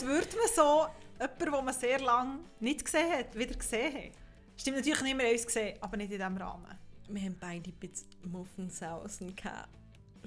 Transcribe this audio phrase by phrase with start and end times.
[0.00, 0.86] als würde man so
[1.20, 4.12] jemanden, den man sehr lange nicht gesehen hat, wieder gesehen haben.
[4.56, 6.78] Stimmt natürlich nicht mehr uns gesehen, aber nicht in diesem Rahmen.
[7.08, 9.34] Wir haben beide ein bisschen Muffensausen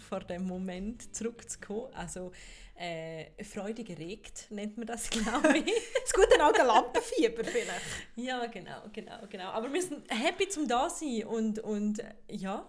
[0.09, 1.91] vor dem Moment zurückzukommen.
[1.93, 2.31] Also
[2.75, 5.65] äh, freudig erregt nennt man das, glaube ich.
[6.03, 7.81] das gute alte Lampenfieber vielleicht.
[8.15, 9.45] Ja, genau, genau, genau.
[9.45, 12.67] Aber wir sind happy zum da sein und, und ja,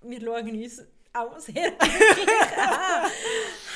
[0.00, 0.82] wir schauen uns
[1.16, 3.10] auch sehr an.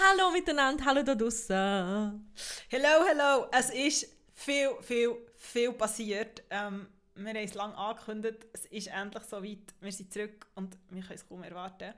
[0.01, 2.33] Hallo miteinander, hallo da draussen.
[2.69, 3.47] Hello, hello.
[3.53, 6.43] Es ist viel, viel, viel passiert.
[6.51, 8.47] Ähm, wir haben es lange angekündigt.
[8.53, 9.75] Es ist endlich soweit.
[9.81, 11.95] Wir sind zurück und wir können es kaum erwarten.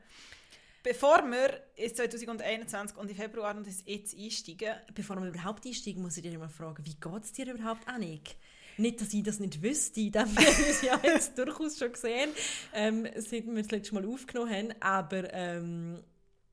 [0.83, 4.75] Bevor wir in 2021 und im Februar und jetzt einsteigen...
[4.93, 8.37] Bevor wir überhaupt einsteigen, muss ich dir mal fragen, wie geht es dir überhaupt, Annik?
[8.77, 12.31] Nicht, dass ich das nicht wüsste, das haben wir ja jetzt durchaus schon gesehen,
[12.73, 16.03] ähm, seit wir das letzte Mal aufgenommen haben, aber ähm,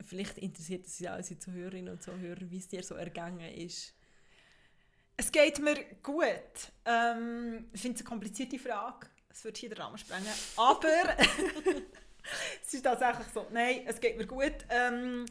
[0.06, 3.94] vielleicht interessiert es ja unsere Zuhörerinnen und Zuhörer, wie es dir so ergangen ist.
[5.18, 6.26] Es geht mir gut.
[6.86, 9.08] Ähm, ich finde es eine komplizierte Frage.
[9.30, 10.28] Es wird hier den Rahmen sprengen.
[10.56, 10.88] Aber...
[12.66, 13.46] es ist tatsächlich so.
[13.52, 14.54] Nein, es geht mir gut.
[14.70, 15.26] Ähm,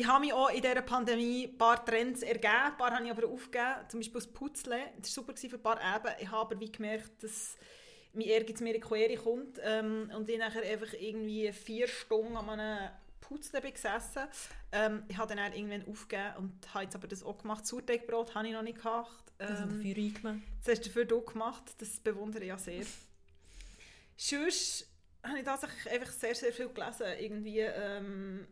[0.00, 3.10] ich habe mich auch in dieser Pandemie ein paar Trends ergeben, ein paar habe ich
[3.10, 4.78] aber aufgegeben, zum Beispiel das Putzle.
[4.98, 6.14] Das war super für ein paar Eben.
[6.20, 7.58] Ich habe aber wie gemerkt, dass
[8.14, 12.34] mein Ehrgeiz mir in die Quere kommt ähm, und ich nachher einfach irgendwie vier Stunden
[12.34, 12.90] an einem
[13.20, 14.22] Putzle gesessen.
[14.72, 17.66] Ähm, ich habe dann auch irgendwann aufgegeben und habe jetzt aber das auch gemacht.
[17.66, 19.32] Sauerteigbrot habe ich noch nicht gemacht.
[19.38, 20.42] Ähm, das hast du dafür gemacht.
[20.64, 22.84] Das hast du dafür du gemacht, das bewundere ich ja sehr.
[24.16, 24.88] Sonst
[25.22, 27.06] habe ich tatsächlich einfach sehr, sehr viel gelesen.
[27.18, 28.46] Irgendwie ähm,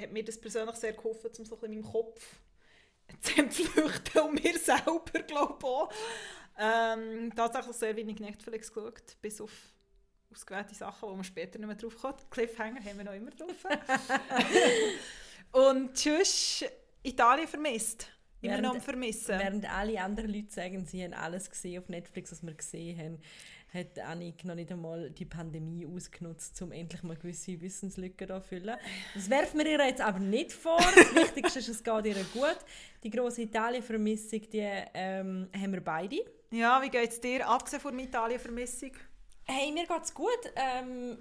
[0.00, 2.40] hat mir das persönlich sehr geholfen, um so ein bisschen meinem Kopf
[3.20, 5.92] zu entflüchten und mir selber, glaube ich, auch.
[6.58, 9.50] Ähm, tatsächlich sehr wenig Netflix geschaut, bis auf
[10.32, 12.30] ausgewählte Sachen, wo man später nicht mehr drauf kommt.
[12.30, 13.64] Cliffhanger haben wir noch immer drauf.
[15.52, 16.64] und tschüss,
[17.02, 18.08] Italien vermisst.
[18.42, 19.38] Immer während, noch vermissen.
[19.38, 23.18] Während alle anderen Leute sagen, sie haben alles gesehen auf Netflix, was wir gesehen haben,
[23.72, 28.76] hat Annik noch nicht einmal die Pandemie ausgenutzt, um endlich mal gewisse Wissenslücken zu füllen.
[29.14, 30.78] Das werfen wir ihr jetzt aber nicht vor.
[30.78, 32.58] Das Wichtigste ist, es geht ihr gut.
[33.02, 36.24] Die grosse Italien-Vermissung, die ähm, haben wir beide.
[36.50, 38.92] Ja, wie geht es dir, abgesehen von der Italien-Vermissung?
[39.44, 40.52] Hey, mir geht es gut.
[40.56, 41.18] Ähm,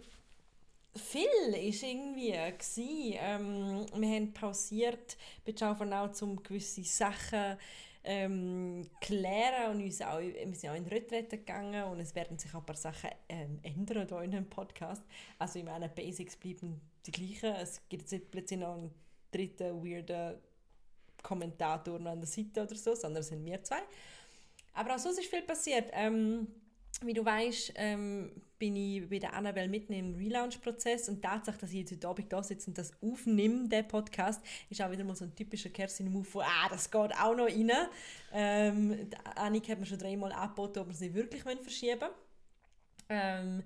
[0.95, 3.15] viel war irgendwie.
[3.19, 5.75] Ähm, wir haben pausiert bei Ciao
[6.21, 7.57] um gewisse Sachen
[8.03, 12.53] ähm, klären und uns auch, wir sind auch in Retrette gegangen und es werden sich
[12.53, 15.03] auch ein paar Sachen ähm, ändern hier in dem Podcast.
[15.37, 17.55] Also ich meine, Basics bleiben die gleichen.
[17.55, 18.91] Es gibt jetzt plötzlich noch einen
[19.31, 20.37] dritten weirden
[21.21, 23.81] Kommentator an der Seite oder so, sondern es sind wir zwei.
[24.73, 25.89] Aber auch sonst ist viel passiert.
[25.93, 26.47] Ähm,
[27.03, 31.57] wie du weißt, ähm, bin ich bei der Annabelle mitten im Relaunch-Prozess und die Tatsache,
[31.57, 35.05] dass ich jetzt heute Abend da sitze und das aufnehme, der Podcast, ist auch wieder
[35.05, 37.71] mal so ein typischer Kerstin-Move von «Ah, das geht auch noch rein».
[38.33, 42.11] Ähm, Annik hat mir schon dreimal angeboten, ob wir sie wirklich verschieben wollen.
[43.07, 43.63] Ähm,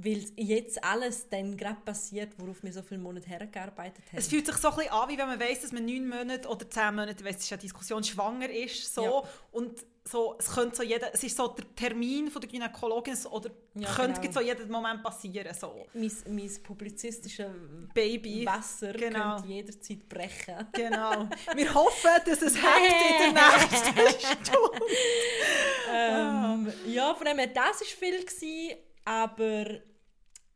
[0.00, 4.18] weil jetzt alles dann gerade passiert, worauf wir so viele Monate hergearbeitet haben.
[4.18, 6.48] Es fühlt sich so ein bisschen an, wie wenn man weiss, dass man neun Monate
[6.48, 9.22] oder zehn Monate, es ist ja Diskussion, schwanger ist, so, ja.
[9.50, 13.50] und so, es könnte so jeder, es ist so der Termin von der Gynäkologin oder
[13.74, 14.32] ja, könnte genau.
[14.32, 15.54] so jeden Moment passieren.
[15.54, 15.86] So.
[15.92, 17.46] Mein, mein publizistisches
[17.92, 19.36] Baby Wasser genau.
[19.36, 20.66] könnte jederzeit brechen.
[20.72, 21.28] Genau.
[21.54, 23.28] Wir hoffen, dass es hey.
[23.28, 24.80] in der nächsten Stunde.
[25.92, 29.80] ähm, ja, von dem her, das war viel, gewesen, aber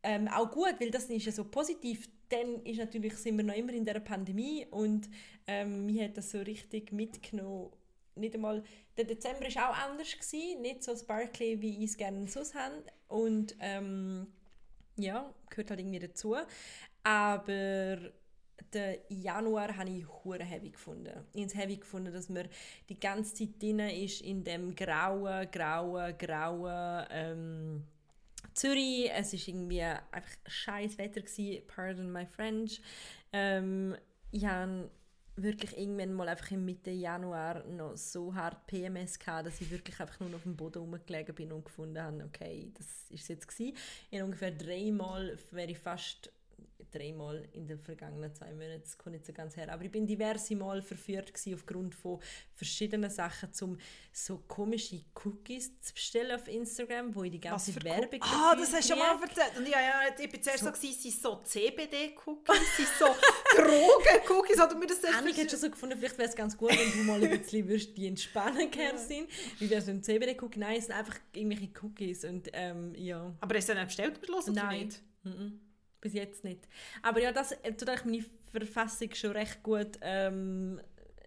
[0.02, 2.06] ähm, auch gut, weil das ist ja so positiv.
[2.28, 5.08] Dann ist natürlich, sind wir noch immer in der Pandemie und
[5.46, 7.70] ähm, mir hat das so richtig mitgenommen
[8.14, 8.62] nicht einmal,
[8.98, 12.84] der Dezember war auch anders, gewesen, nicht so sparkly, wie ich es gerne sonst habe
[13.08, 14.26] und ähm,
[14.96, 16.36] ja, gehört halt irgendwie dazu,
[17.02, 17.96] aber
[18.74, 21.24] den Januar habe ich hure heavy gefunden.
[21.32, 22.48] Ich habe heavy gefunden, dass man
[22.90, 27.86] die ganze Zeit drin ist in dem grauen, grauen, grauen ähm,
[28.54, 29.10] Zürich.
[29.12, 32.80] Es war irgendwie einfach scheiß Wetter gewesen, pardon my French.
[33.32, 33.96] Ähm,
[34.30, 34.90] ich habe
[35.36, 39.98] wirklich irgendwann mal einfach im Mitte Januar noch so hart PMS gehabt, dass ich wirklich
[39.98, 43.76] einfach nur auf dem Boden rumgelegen bin und gefunden habe, okay, das ist jetzt gewesen.
[44.10, 46.30] In ungefähr dreimal wäre ich fast
[46.92, 50.06] dreimal in den vergangenen zwei Monaten, das kommt nicht so ganz her, aber ich bin
[50.06, 52.20] diverse Mal verführt gewesen, aufgrund von
[52.54, 53.78] verschiedenen Sachen, um
[54.12, 58.88] so komische Cookies zu bestellen auf Instagram, wo ich die ganze Werbung Ah, das hast
[58.88, 59.58] du schon mal erzählt.
[59.58, 63.06] Und ja, ja, ich bin zuerst so, so gewesen, sind so CBD-Cookies, sind so
[63.56, 67.22] Drogen-Cookies, oder mir das schon so gefunden, vielleicht wäre es ganz gut, wenn du mal
[67.22, 68.96] ein bisschen würdest, die entspannen ja.
[68.96, 69.28] sind.
[69.58, 70.58] Wie wäre so ein CBD-Cookie?
[70.58, 73.34] Nein, es sind einfach irgendwelche Cookies und ähm, ja.
[73.40, 74.86] Aber hast du dann bestellt beschlossen Nein.
[74.86, 75.02] Nicht?
[75.24, 75.71] -mm.
[76.02, 76.68] Bis jetzt nicht.
[77.00, 80.80] Aber ja, das äh, tut eigentlich meine Verfassung schon recht gut ähm,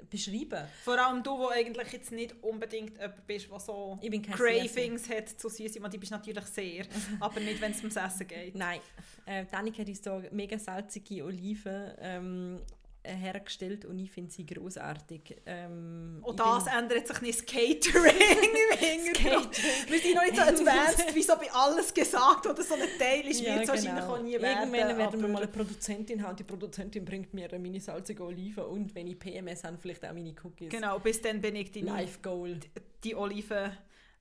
[0.10, 0.68] beschreiben.
[0.84, 3.98] Vor allem du, wo eigentlich jetzt nicht unbedingt jemand bist, der so
[4.32, 5.72] Cravings hat zu süß.
[5.72, 6.86] Die bist natürlich sehr,
[7.20, 8.56] aber nicht, wenn es ums Essen geht.
[8.56, 8.82] Nein,
[9.26, 12.75] äh, Danik hat uns da mega salzige Oliven ähm, äh,
[13.14, 15.36] hergestellt und ich finde sie großartig.
[15.46, 18.16] Ähm, Und das ändert sich nicht das Catering
[18.72, 19.58] im Hintergrund.
[19.90, 23.22] Wir sind noch nicht so advanced, wie so bei alles gesagt oder so ein Teil
[23.28, 24.14] ist, Ja, wird es wahrscheinlich genau.
[24.16, 24.74] auch nie werden.
[24.74, 26.36] Irgendwann werden wir mal eine Produzentin haben.
[26.36, 30.34] Die Produzentin bringt mir meine salzige Oliven und wenn ich PMS habe, vielleicht auch meine
[30.44, 30.70] Cookies.
[30.70, 32.60] Genau, bis dann bin ich deine, Life Goal.
[33.04, 33.72] die Oliven,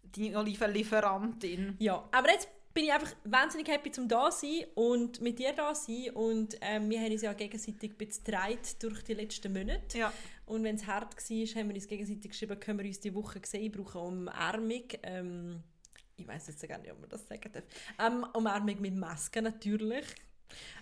[0.02, 1.76] die Olivenlieferantin.
[1.78, 5.74] Ja, aber jetzt bin ich einfach wahnsinnig happy, zum da sein und mit dir da
[5.74, 6.10] sein.
[6.10, 9.96] Und ähm, wir haben uns ja gegenseitig getragen durch die letzten Monate.
[9.96, 10.12] Ja.
[10.46, 13.40] Und wenn es hart war, haben wir uns gegenseitig geschrieben, können wir uns die Woche
[13.44, 13.62] sehen.
[13.62, 14.82] Ich brauche eine Umarmung.
[15.04, 15.62] Ähm,
[16.16, 17.64] ich weiß jetzt gar nicht, ob man das sagen darf.
[17.98, 20.06] Ähm, Umarmung mit Maske natürlich.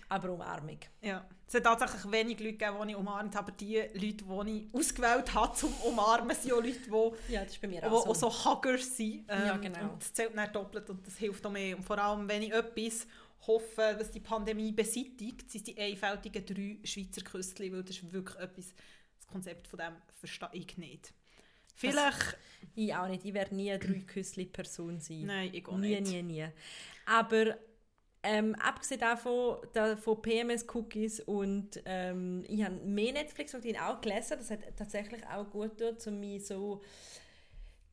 [0.09, 0.77] Aber Umarmung.
[1.01, 1.25] Ja.
[1.47, 3.47] Es hat tatsächlich wenig Leute gegeben, die ich umarmt habe.
[3.47, 7.53] Aber die Leute, die ich ausgewählt habe zum Umarmen, sind auch Leute, die Ja, das
[7.53, 8.29] ist bei mir die auch auch so.
[8.29, 9.25] so Huggers sind.
[9.27, 9.91] Ähm, Ja, genau.
[9.93, 11.75] Und das zählt dann doppelt und das hilft auch mehr.
[11.77, 13.07] Und vor allem, wenn ich etwas
[13.45, 18.37] hoffe, dass die Pandemie beseitigt, sind die einfältigen drei Schweizer Küstchen, weil das ist wirklich
[18.39, 18.73] etwas,
[19.17, 21.13] das Konzept von dem verstehe ich nicht.
[21.75, 22.37] Vielleicht,
[22.75, 23.25] Ich auch nicht.
[23.25, 25.25] Ich werde nie eine Drei-Küssli-Person sein.
[25.25, 26.11] nein, ich auch nie, nicht.
[26.11, 26.47] nie, nie.
[27.05, 27.57] Aber
[28.23, 34.01] ähm, abgesehen davon, da, von PMS-Cookies und ähm, ich habe mehr Netflix und habe auch
[34.01, 36.81] gelesen, das hat tatsächlich auch gut getan, um mich so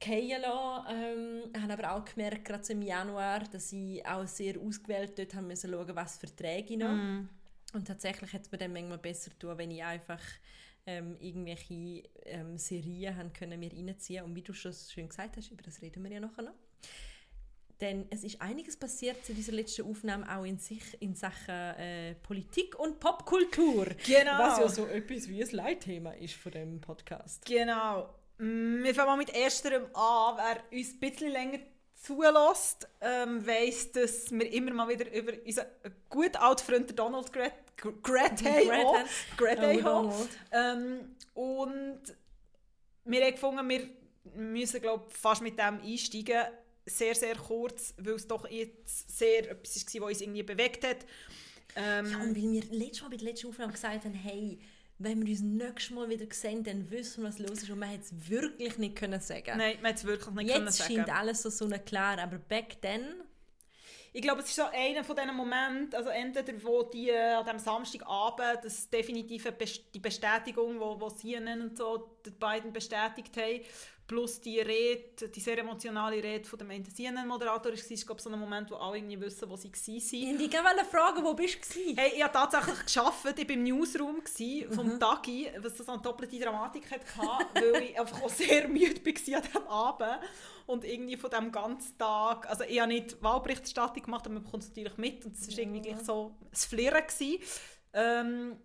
[0.03, 0.87] fallen lassen.
[0.89, 5.19] Ähm, ich habe aber auch gemerkt, gerade so im Januar, dass ich auch sehr ausgewählt
[5.19, 6.95] dort haben müssen schauen, was für Verträge ich noch.
[6.95, 7.29] Mm.
[7.73, 10.23] Und tatsächlich hat es mir dann manchmal besser tun, wenn ich einfach
[10.87, 15.51] ähm, irgendwelche ähm, Serien haben können mir reinziehen Und wie du schon schön gesagt hast,
[15.51, 16.55] über das reden wir ja nachher noch.
[17.81, 22.15] Denn es ist einiges passiert zu dieser letzten Aufnahme auch in, sich, in Sachen äh,
[22.17, 23.87] Politik und Popkultur.
[24.07, 24.39] Genau.
[24.39, 27.45] Was ja so etwas wie ein Leitthema ist von dem Podcast.
[27.47, 28.15] Genau.
[28.39, 30.37] Mm, Wir fangen mal mit ersterem an.
[30.37, 31.59] Wer uns ein bisschen länger
[31.95, 35.67] zulässt, ähm, weiss, dass wir immer mal wieder über unseren
[36.09, 38.43] guten alten Freund Donald Gret Gret
[39.39, 42.01] Gret- ähm, Und
[43.05, 43.89] wir haben gefunden, wir
[44.35, 46.43] müssen glaub, fast mit dem einsteigen.
[46.91, 50.99] Sehr, sehr kurz, weil es doch jetzt sehr etwas war, was uns irgendwie bewegt hat.
[51.77, 54.59] Ähm, Ja, und weil wir letztes Mal bei der letzten Aufnahme gesagt haben, hey,
[54.99, 57.71] wenn wir uns nächstes Mal wieder sehen, dann wissen wir, was los ist.
[57.71, 59.57] Und man hat es wirklich nicht können sagen.
[59.57, 60.95] Nein, man hat es wirklich nicht können Jetzt sagen.
[60.95, 63.15] scheint alles so sonnenklar, aber back then...
[64.13, 67.45] Ich glaube, es ist so einer von diesen Momenten, also entweder wo die äh, an
[67.45, 73.37] diesem Samstagabend das definitive Bes- die Bestätigung, wo, wo CNN und so die beiden bestätigt
[73.37, 73.61] haben,
[74.11, 78.41] plus die Rede, die sehr emotionale Rede von dem CNN-Moderator, ist, ist glaube so ein
[78.41, 80.41] Moment, wo alle irgendwie wissen, wo sie waren.
[80.41, 81.95] Ich wollte fragen, wo bist du?
[81.97, 84.21] Hey, ich habe tatsächlich geschafft, ich war im Newsroom
[84.73, 87.05] vom Tagi, was so eine doppelte Dramatik hatte,
[87.55, 90.19] weil ich einfach auch sehr müde war an diesem Abend.
[90.67, 94.65] Und irgendwie von diesem ganzen Tag, also ich habe nicht Wahlberichterstattung gemacht, aber man bekommt
[94.65, 97.07] es natürlich mit und es war irgendwie gleich so ein Flirren.
[97.07, 97.39] gewesen.
[97.93, 98.57] Ähm,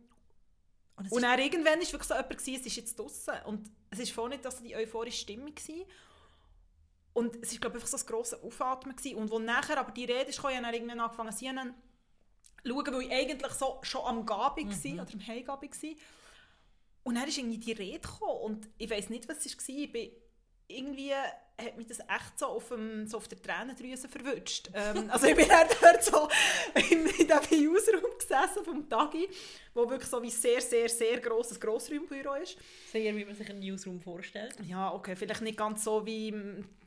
[0.97, 3.33] Und und dann irgendwann war wirklich so jemand, gewesen, es ist jetzt draussen.
[3.45, 5.85] Und es war vorhin nicht dass die euphorische Stimmung war.
[7.13, 8.95] Und es war, glaube ich, einfach so ein grosses Aufatmen.
[8.95, 9.17] Gewesen.
[9.17, 11.73] Und wo nachher aber die Rede kam, habe ich dann irgendwann angefangen, sie zu
[12.65, 15.95] schauen, weil ich eigentlich so schon am Gabi war, oder am Heimgabi war.
[17.03, 18.41] Und dann ist irgendwie die Rede gekommen.
[18.41, 19.75] Und ich weiß nicht, was es war.
[19.75, 20.11] Ich bin
[20.67, 21.11] irgendwie
[21.57, 24.69] hat mich das echt so auf, dem, so auf der Tränendrüse verwünscht.
[24.73, 26.27] Ähm, also ich bin dann dort so
[26.91, 27.29] in, in diesem
[27.73, 29.29] Hausraum gesessen vom Tagi,
[29.73, 32.57] wo wirklich so wie sehr, sehr, sehr grosses Grossraumbüro ist.
[32.91, 34.53] Sehr, wie man sich einen Newsroom vorstellt.
[34.67, 36.33] Ja, okay, vielleicht nicht ganz so wie,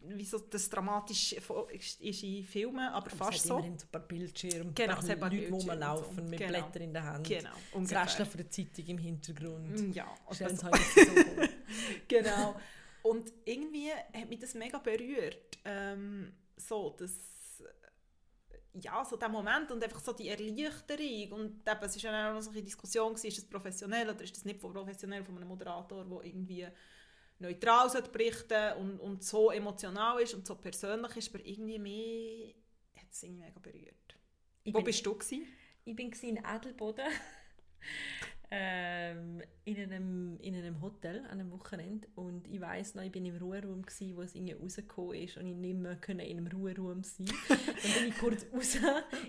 [0.07, 3.55] wie so das dramatisch ist ist in Filmen, aber fast es hat so.
[3.55, 6.23] immerhin so ein paar Bildschirme, Genau, paar Leute, Bildschirme rumlaufen so.
[6.31, 6.51] mit Genau.
[6.51, 7.27] Blättern in der Hand.
[7.27, 8.03] Genau, Das ungefähr.
[8.03, 9.95] Restchen von der Zeitung im Hintergrund.
[9.97, 11.49] Ja, und Stellen das- Sie heute so vor.
[12.07, 12.61] genau.
[13.11, 15.59] Und irgendwie hat mich das mega berührt.
[15.65, 17.63] Ähm, so, das,
[18.75, 21.33] ja, so der Moment und einfach so die Erleichterung.
[21.41, 24.23] Und eben, es war ja auch noch so eine Diskussion, gewesen, ist das professionell oder
[24.23, 26.67] ist das nicht professionell von einem Moderator, der irgendwie
[27.39, 32.55] neutral berichten und, und so emotional ist und so persönlich ist, aber irgendwie mehr
[32.97, 34.19] hat es irgendwie mega berührt.
[34.65, 35.47] Ich Wo bin- bist du gewesen?
[35.85, 37.07] Ich bin gsi in Adelboden.
[38.51, 43.27] Ähm, in, einem, in einem Hotel an einem Wochenende und ich weiß noch, ich bin
[43.27, 46.47] im Ruheraum gsi, wo es irgendwie rausgekommen ist und ich nicht mehr können in einem
[46.47, 47.27] Ruheraum sein.
[47.49, 48.79] dann bin ich kurz raus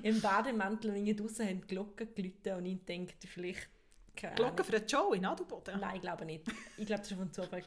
[0.03, 3.69] im Bademantel und irgendwie haben die Glocken geläutet und ich dachte vielleicht
[4.15, 4.65] keine Glocke Ahnung.
[4.65, 5.79] für den Joe in Adelboden?
[5.79, 6.47] Nein, ich glaube nicht.
[6.77, 7.63] Ich glaube, das war von Zufall.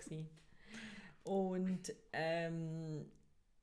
[1.24, 3.06] Und ähm,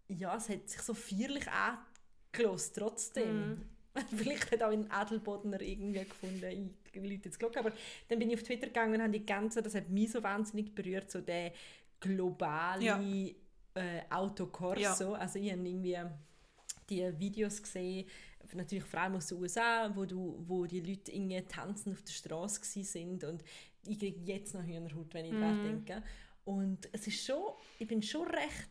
[0.07, 3.49] ja, es hat sich so feierlich angelost trotzdem.
[3.49, 3.61] Mhm.
[4.15, 7.57] Vielleicht hat auch ein Adelbodner irgendwie gefunden, ich Leute jetzt geschaut.
[7.57, 7.71] Aber
[8.07, 10.73] dann bin ich auf Twitter gegangen und habe die ganze, das hat mich so wahnsinnig
[10.75, 11.53] berührt, so der
[11.99, 13.01] globale Ja.
[13.75, 15.13] äh, Autokorso.
[15.13, 15.97] Also ich habe irgendwie
[16.89, 18.07] die Videos gesehen,
[18.53, 22.13] natürlich vor allem aus den USA, wo, du, wo die Leute irgendwie tanzen auf der
[22.13, 23.43] Straße sind und
[23.85, 25.39] ich kriege jetzt noch Hühnerhaut, wenn ich Mhm.
[25.41, 26.03] daran denke.
[26.45, 27.43] Und es ist schon,
[27.77, 28.69] ich bin schon recht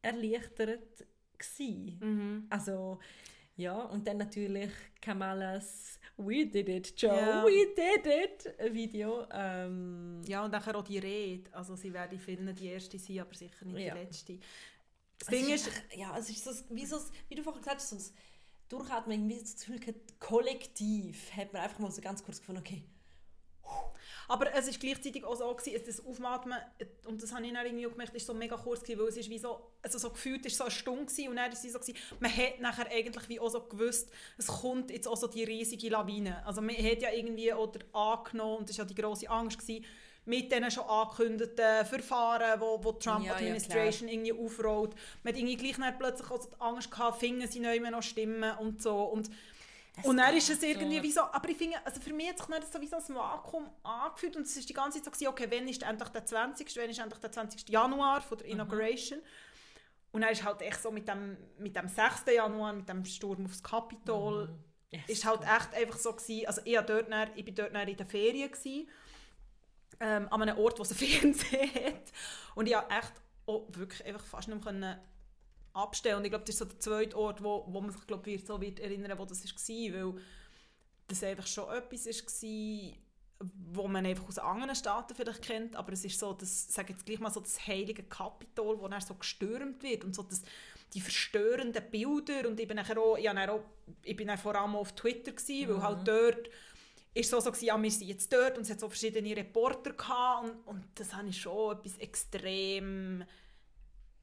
[0.00, 1.04] erleichtert
[1.38, 1.98] gsi.
[2.00, 2.46] Mhm.
[2.48, 2.98] Also
[3.56, 4.70] ja, und dann natürlich
[5.00, 7.44] Kamalas We did it, Joe, Ja.
[7.44, 9.26] we did it Video.
[9.32, 11.52] Ähm, Ja, und nachher auch die Rede.
[11.54, 13.94] Also sie werden vielen die erste sein, aber sicher nicht Ja.
[13.94, 14.38] die letzte.
[15.18, 16.96] Das es Ding ist, einfach- ja, es ist so, wie, so,
[17.28, 18.12] wie du vorhin gesagt hast, so
[18.68, 22.82] Durchatmen, wie so das Gefühl kollektiv hat man einfach mal so ganz kurz gefunden, okay,
[24.28, 26.58] aber es ist gleichzeitig auch so gewesen, das Aufatmen,
[27.04, 29.16] und das habe ich dann irgendwie auch gemerkt, ist so mega kurz gewesen, weil es
[29.16, 31.72] ist wie so, also so gefühlt ist so eine Stunde gewesen, und dann ist es
[31.72, 35.26] so gewesen, man hat nachher eigentlich wie auch so gewusst, es kommt jetzt auch so
[35.26, 36.44] die riesige Lawine.
[36.46, 39.84] Also man hat ja irgendwie oder angenommen, und das war ja die grosse Angst gewesen,
[40.26, 44.94] mit diesen schon angekündigten Verfahren, wo, wo die Ja, ja, Trump-Administration irgendwie aufrollt.
[45.22, 48.02] Man hat irgendwie gleich plötzlich auch so die Angst gehabt, finden sie nicht mehr noch
[48.02, 49.04] Stimmen und so.
[49.04, 49.30] Und,
[50.02, 51.02] und dann ist es irgendwie so.
[51.02, 53.14] wie so, aber ich finde, also für mich hat sich dann so wie so ein
[53.14, 56.76] Vakuum angefühlt und es ist die ganze Zeit so okay, wann ist endlich der 20.,
[56.76, 57.68] wann ist endlich der 20.
[57.68, 58.42] Januar von Mhm.
[58.42, 59.20] der Inauguration?
[60.12, 62.24] Und dann ist halt echt so mit dem, mit dem 6.
[62.34, 64.48] Januar, mit dem Sturm aufs Kapitol,
[64.90, 65.02] yes.
[65.08, 67.96] ist halt echt einfach so gewesen, also ich, dort dann, ich bin dort dann in
[67.96, 68.88] der Ferien gewesen,
[70.00, 72.12] ähm, an einem Ort, wo es ein Fernsehen hat
[72.54, 73.12] und ich habe echt
[73.46, 74.98] auch wirklich einfach fast nicht mehr können
[75.76, 76.18] abstellen.
[76.18, 78.46] Und ich glaube, das ist so der zweite Ort, wo, wo man sich glaub, wird,
[78.46, 80.22] so wird erinnern, wo das war, weil
[81.08, 82.92] das einfach schon etwas war,
[83.72, 87.04] wo man einfach aus anderen Staaten vielleicht kennt, aber es ist so, das, sage jetzt
[87.04, 90.42] gleich mal so das heilige Kapitol, wo dann so gestürmt wird und so das,
[90.94, 93.60] die verstörenden Bilder und ich bin auch, ich, auch,
[94.02, 96.48] ich bin dann vor allem auf Twitter gewesen, weil halt dort
[97.12, 99.92] ist so so gewesen, ja, wir sind jetzt dort und es hat so verschiedene Reporter
[99.92, 103.24] gehabt und, und das habe ich schon etwas extrem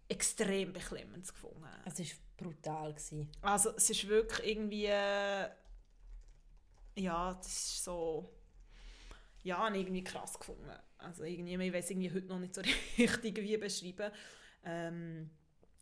[0.07, 1.65] extrem beklemmendes gefunden.
[1.85, 2.05] Es war
[2.37, 2.93] brutal.
[2.93, 3.31] Gewesen.
[3.41, 5.49] Also es ist wirklich irgendwie äh,
[6.95, 8.29] ja, das ist so
[9.43, 10.71] ja, irgendwie krass gefunden.
[10.97, 12.61] Also irgendwie, ich weiß irgendwie heute noch nicht so
[12.97, 14.11] richtig wie beschreiben.
[14.63, 15.29] Ähm,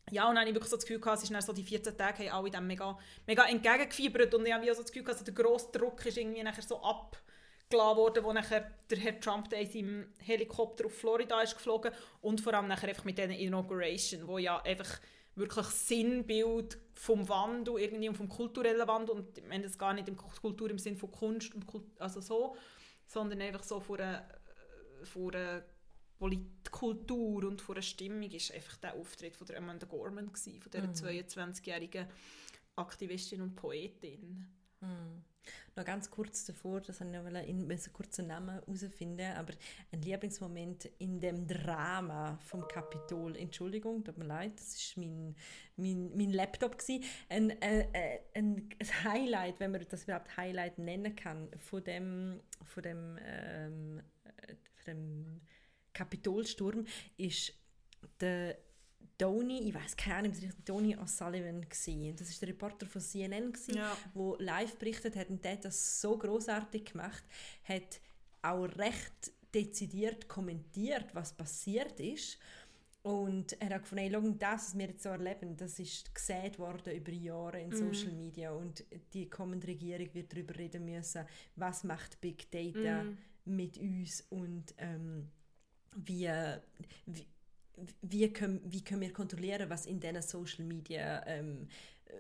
[0.10, 1.64] ja, und dann habe ich wirklich so das Gefühl gehabt, es ist dann so die
[1.64, 2.98] 14 Tage haben alle dem mega,
[3.28, 6.42] mega entgegengefiebert und ich habe so das Gefühl gehabt, so der grosse Druck ist irgendwie
[6.42, 6.82] nachher so
[7.72, 11.92] abgeladen worden, wo nachher der Herr Trump der in seinem Helikopter auf Florida ist geflogen
[12.22, 15.00] und vor allem nachher einfach mit dieser Inauguration, wo ja einfach
[15.36, 20.08] wirklich Sinnbild vom Wandel irgendwie und vom kulturellen Wandel und ich meine das gar nicht
[20.10, 22.56] im Kultur im Sinn von Kunst und Kult, also so,
[23.08, 24.28] sondern einfach so von einer,
[25.04, 25.64] von einer
[26.20, 30.72] Politkultur und von einer Stimmung ist einfach der Auftritt von der Amanda Gorman gewesen, von
[30.72, 31.22] dieser Mhm.
[31.24, 32.08] 22-jährigen
[32.76, 34.46] Aktivistin und Poetin.
[34.82, 35.24] Hm.
[35.76, 39.54] Noch ganz kurz davor, das wollte ich noch in einen kurzen Namen herausfinden, aber
[39.92, 45.36] ein Lieblingsmoment in dem Drama vom Kapitol, Entschuldigung, tut mir leid, das war mein,
[45.78, 46.78] mein, mein Laptop.
[46.78, 47.04] Gewesen.
[47.30, 48.70] Ein, äh, äh, ein
[49.04, 54.86] Highlight, wenn man das überhaupt Highlight nennen kann, von dem, von dem, ähm, äh, von
[54.86, 55.42] dem
[55.94, 56.86] Kapitolsturm,
[57.18, 57.54] ist
[58.20, 58.58] der
[59.18, 60.34] Tony, ich weiß keine Ahnung,
[60.66, 62.14] Tony O'Sullivan war.
[62.14, 63.96] Das ist der Reporter von CNN, gewesen, Ja.
[64.14, 67.24] wo live berichtet hat und der hat das so großartig gemacht,
[67.64, 68.02] hat
[68.42, 72.38] auch recht dezidiert kommentiert, was passiert ist.
[73.04, 76.60] Und er hat gefunden, hey, schau, das, was wir jetzt so erleben, das ist gesät
[76.60, 81.84] worden über Jahre in Social Media und die kommende Regierung wird darüber reden müssen, was
[81.84, 83.18] macht Big Data Mhm.
[83.46, 85.30] mit uns und ähm,
[85.96, 86.30] wie,
[87.08, 87.26] wie,
[88.02, 91.68] wie, können, wie können wir kontrollieren, was in diesen Social Media ähm,
[92.06, 92.12] äh,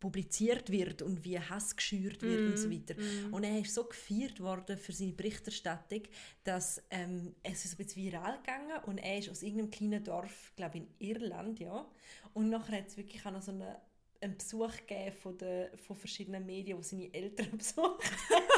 [0.00, 2.94] publiziert wird und wie Hass geschürt wird und so weiter.
[3.32, 6.02] Und er ist so gefeiert worden für seine Berichterstattung,
[6.44, 10.52] dass ähm, es ist ein bisschen viral gegangen und er ist aus irgendeinem kleinen Dorf,
[10.54, 11.84] glaube in Irland, ja.
[12.32, 13.80] Und nachher hat es wirklich auch noch so eine,
[14.20, 18.57] einen Besuch gegeben von, der, von verschiedenen Medien, die seine Eltern besucht haben.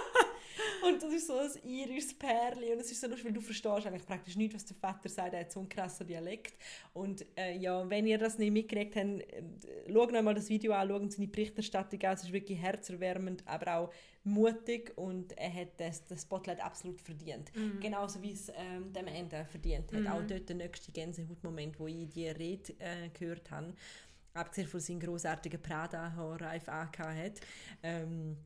[0.86, 3.86] Und das ist so ein irisches Pärchen und es ist so lustig, weil du verstehst
[3.86, 6.54] eigentlich praktisch nicht, was der Vater sagt, er hat so einen krassen Dialekt.
[6.92, 9.42] Und äh, ja, wenn ihr das nicht mitgekriegt habt, äh,
[9.92, 13.76] schaut euch mal das Video an, schaut seine Berichterstattung an, es ist wirklich herzerwärmend, aber
[13.76, 13.92] auch
[14.24, 17.50] mutig und er hat das, das Spotlight absolut verdient.
[17.80, 20.06] Genauso wie es ähm, dem Ende verdient hat.
[20.06, 23.74] Auch dort der nächste Gänsehautmoment, wo ich die Rede äh, gehört habe,
[24.34, 27.40] abgesehen von seinem grossartigen Prada, den Ralf angehabt hat.
[27.82, 28.36] Ähm,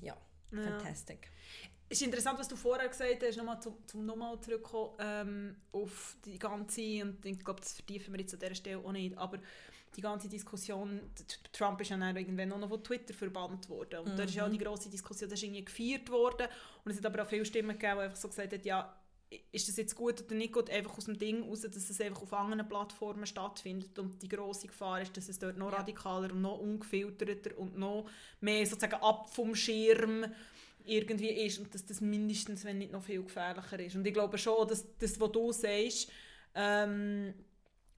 [0.00, 0.16] ja,
[0.52, 0.62] Ja.
[0.62, 1.30] fantastic.
[1.90, 6.16] Es ist interessant, was du vorher gesagt hast, nochmal zum, zum nochmal zurückkommen ähm, auf
[6.24, 9.38] die ganze, und ich glaube, das vertiefen wir jetzt an dieser Stelle auch nicht, aber
[9.96, 11.00] die ganze Diskussion,
[11.50, 14.16] Trump ist ja dann irgendwann noch von Twitter verbannt worden und mhm.
[14.16, 16.48] da ist ja auch die grosse Diskussion, das ist irgendwie gefeiert worden
[16.84, 18.94] und es hat aber auch viele Stimmen gegeben, die einfach so gesagt haben, ja,
[19.52, 22.22] ist das jetzt gut oder nicht gut, einfach aus dem Ding raus, dass es einfach
[22.22, 25.78] auf anderen Plattformen stattfindet und die grosse Gefahr ist, dass es dort noch ja.
[25.78, 28.08] radikaler und noch ungefilterter und noch
[28.40, 30.24] mehr sozusagen ab vom Schirm
[30.84, 33.96] irgendwie ist und dass das mindestens, wenn nicht noch viel gefährlicher ist.
[33.96, 36.10] Und ich glaube schon, dass das, was du sagst,
[36.54, 37.34] ähm,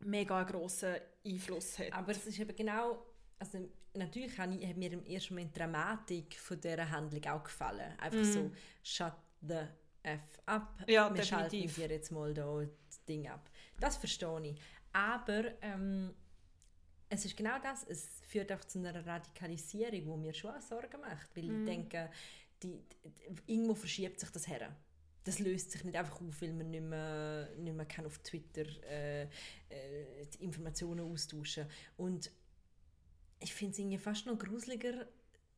[0.01, 1.93] mega einen grossen Einfluss hat.
[1.93, 3.05] Aber es ist eben genau,
[3.39, 3.59] also
[3.95, 7.95] natürlich hat mir im ersten Moment die Dramatik von dieser Handlung auch gefallen.
[7.99, 8.33] Einfach mm.
[8.33, 8.51] so,
[8.83, 9.67] shut the
[10.03, 10.79] F ab.
[10.87, 11.29] Ja, Wir definitiv.
[11.29, 13.51] schalten dir jetzt mal da das Ding ab.
[13.79, 14.61] Das verstehe ich.
[14.93, 16.15] Aber ähm,
[17.09, 21.37] es ist genau das, es führt auch zu einer Radikalisierung, die mir schon Sorgen macht.
[21.37, 21.61] Weil mm.
[21.61, 22.11] ich denke,
[22.63, 24.75] die, die, irgendwo verschiebt sich das her.
[25.25, 28.65] Das löst sich nicht einfach auf, weil man nicht mehr, nicht mehr kann auf Twitter
[28.85, 29.29] äh, äh,
[30.33, 31.67] die Informationen austauschen
[31.97, 32.31] Und
[33.41, 35.07] ich finde es fast noch gruseliger,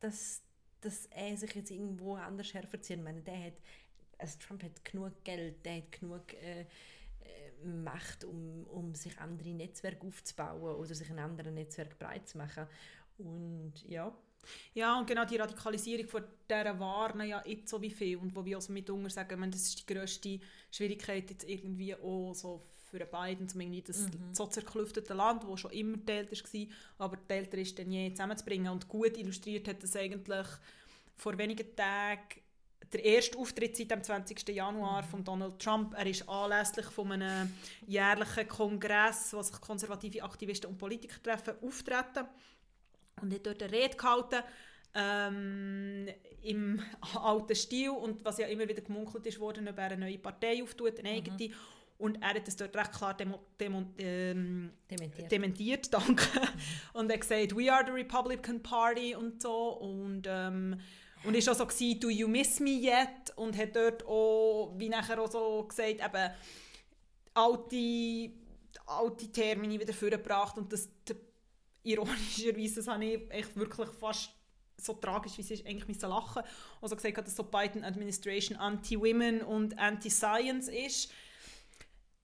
[0.00, 0.42] dass,
[0.80, 2.98] dass er sich jetzt irgendwo anders herverzieht.
[2.98, 3.60] Ich meine, der hat,
[4.18, 9.50] also Trump hat genug Geld, der hat genug äh, äh, Macht, um, um sich andere
[9.50, 12.66] Netzwerke aufzubauen oder sich ein anderes Netzwerk breit zu machen.
[13.18, 14.12] Und ja,
[14.74, 18.44] ja, und genau die Radikalisierung von dieser warnen ja jetzt so wie viel und wo
[18.44, 20.40] wir also mitunter sagen, meine, das ist die grösste
[20.70, 24.34] Schwierigkeit jetzt irgendwie auch so für Biden, um irgendwie das mhm.
[24.34, 26.66] so zerklüftete Land, das schon immer älter war,
[26.98, 28.72] aber älter ist, dann je zusammenzubringen.
[28.72, 30.46] Und gut illustriert hat das eigentlich
[31.16, 32.41] vor wenigen Tagen
[32.92, 34.48] der erste Auftritt seit dem 20.
[34.48, 35.06] Januar mhm.
[35.06, 35.94] von Donald Trump.
[35.96, 37.52] Er ist anlässlich von einem
[37.86, 42.26] jährlichen Kongress, wo sich konservative Aktivisten und Politiker treffen, auftreten
[43.20, 44.42] und hat dort eine Rede gehalten
[44.94, 46.08] ähm,
[46.42, 46.82] im
[47.14, 50.62] alten Stil und was ja immer wieder gemunkelt ist worden, ob er eine neue Partei
[50.62, 51.48] auftut, eine eigene.
[51.48, 51.54] Mhm.
[51.98, 55.30] Und er hat das dort recht klar demo, demo, ähm, dementiert.
[55.30, 56.40] dementiert danke.
[56.40, 56.48] Mhm.
[56.94, 59.68] und er hat gesagt, we are the Republican Party und so.
[59.78, 60.80] Und, ähm,
[61.24, 63.36] und ist auch so gewesen, do you miss me yet?
[63.36, 66.30] Und hat dort auch, wie nachher auch so gesagt, eben
[67.34, 68.30] alte,
[68.86, 70.88] alte Termine wieder vorgebracht und das
[71.84, 74.30] ironischerweise, das habe ich echt wirklich fast
[74.76, 76.42] so tragisch, wie es ist, eigentlich müssen lachen.
[76.80, 81.12] Also gesagt hat, dass so Biden Administration anti-Women und anti-Science ist.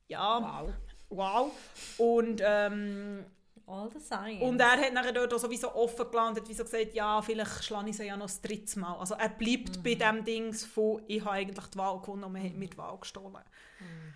[0.09, 0.41] Ja.
[0.41, 0.75] Wow.
[1.11, 1.53] Wow.
[1.99, 3.25] Und ähm,
[3.69, 4.43] All the science.
[4.43, 7.97] Und er hat nachher dort sowieso offen gelandet, wie so gesagt, ja, vielleicht schlage ich
[7.97, 8.97] sie ja noch das dritte Mal.
[8.99, 9.83] Also er bleibt mhm.
[9.83, 12.79] bei dem Ding von, ich habe eigentlich die Wahl gewonnen und man hat mir die
[12.79, 13.45] Wahl gestohlen.
[13.81, 14.15] Mhm.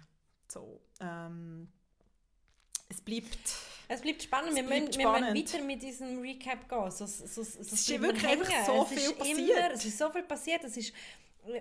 [0.49, 1.69] So, ähm,
[2.89, 3.57] es bleibt
[3.89, 4.55] es bleibt spannend.
[4.55, 5.35] Wir, bleibt müssen, spannend.
[5.35, 6.91] wir müssen weiter mit diesem Recap gehen.
[6.91, 9.39] So, so, so, es ist wirklich einfach so es viel passiert.
[9.39, 10.65] Immer, es ist so viel passiert.
[10.65, 10.95] Es ist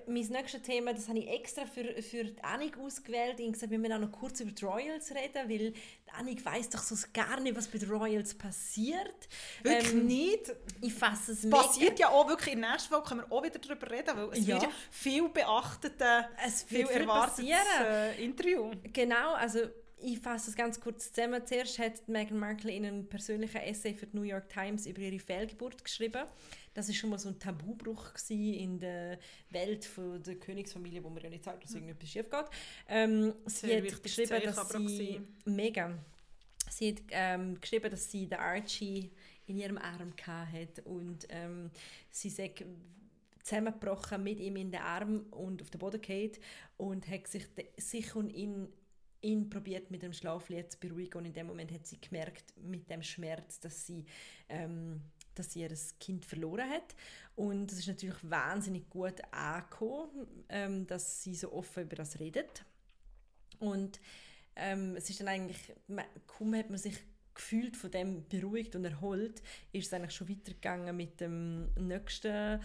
[0.08, 3.39] mein nächstes Thema, das habe ich extra für, für die Annik ausgewählt.
[3.39, 6.46] Ich habe gesagt, wir müssen auch noch kurz über die Royals reden, weil die Annik
[6.46, 9.28] weiss doch so gar nicht, was bei den Royals passiert.
[9.63, 10.54] Wirklich ähm, nicht?
[10.82, 13.60] Ich fasse es passiert ja auch wirklich in der nächsten Folge, können wir auch wieder
[13.60, 14.56] darüber reden, weil es ja.
[14.56, 17.50] wird ja viel beachtete, es viel erwartetes
[17.84, 18.72] äh, Interview.
[18.94, 19.62] Genau, also
[20.04, 21.46] ich fasse es ganz kurz zusammen.
[21.46, 25.20] Zuerst hat Meghan Markle in einem persönlichen Essay für die New York Times über ihre
[25.20, 26.24] Fehlgeburt geschrieben.
[26.73, 31.21] Das ist schon mal so ein Tabubruch in der Welt von der Königsfamilie, wo man
[31.21, 32.45] ja nicht sagt, dass irgendetwas schief geht.
[32.88, 35.97] Ähm, sie hat geschrieben, dass sie mega.
[36.69, 39.12] Sie hat ähm, geschrieben, dass sie den Archie
[39.47, 41.71] in ihrem Arm hatte und ähm,
[42.10, 42.63] sie sagt
[43.43, 46.31] zusammengebrochen mit ihm in den Arm und auf den Boden gefallen
[46.77, 48.67] und hat sich, sich und ihn
[49.23, 52.89] ihn probiert mit dem Schlaflied zu beruhigen und in dem Moment hat sie gemerkt mit
[52.89, 54.05] dem Schmerz, dass sie
[54.49, 55.01] ähm,
[55.41, 56.95] dass sie ihr Kind verloren hat.
[57.36, 62.63] Und es ist natürlich wahnsinnig gut angekommen, ähm, dass sie so offen über das redet.
[63.60, 63.99] Und
[64.56, 65.73] ähm, es ist dann eigentlich
[66.27, 66.97] kaum hat man sich
[67.34, 72.60] gefühlt von dem beruhigt und erholt, ist es eigentlich schon weitergegangen mit dem nächsten,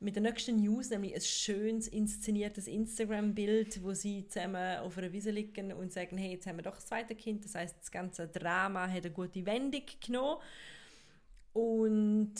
[0.00, 5.30] mit der nächsten News, nämlich ein schönes inszeniertes Instagram-Bild, wo sie zusammen auf einer Wiese
[5.30, 8.28] liegen und sagen, hey, jetzt haben wir doch ein zweites Kind, das heißt, das ganze
[8.28, 10.40] Drama hat eine gute Wendung genommen
[11.54, 12.34] und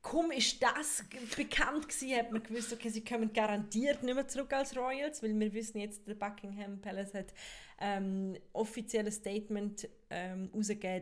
[0.00, 1.04] kaum ist das
[1.36, 5.38] bekannt gewesen, hat man gewusst, okay, sie kommen garantiert nicht mehr zurück als Royals, weil
[5.38, 7.34] wir wissen jetzt, der Buckingham Palace hat
[7.80, 10.50] ähm, offizielles Statement ähm,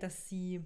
[0.01, 0.65] dass sie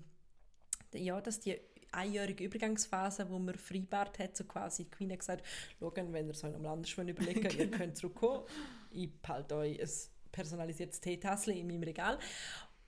[0.95, 1.57] ja, dass die
[1.93, 5.47] einjährige Übergangsphase, wo man vereinbart hat, so quasi die Queen hat gesagt,
[5.79, 8.45] schauen, wenn ihr so am Landesschwimmen überlegen, ihr könnt zurückkommen,
[8.91, 9.91] ich behalte euch ein
[10.33, 12.19] personalisiertes Teetassel in meinem Regal.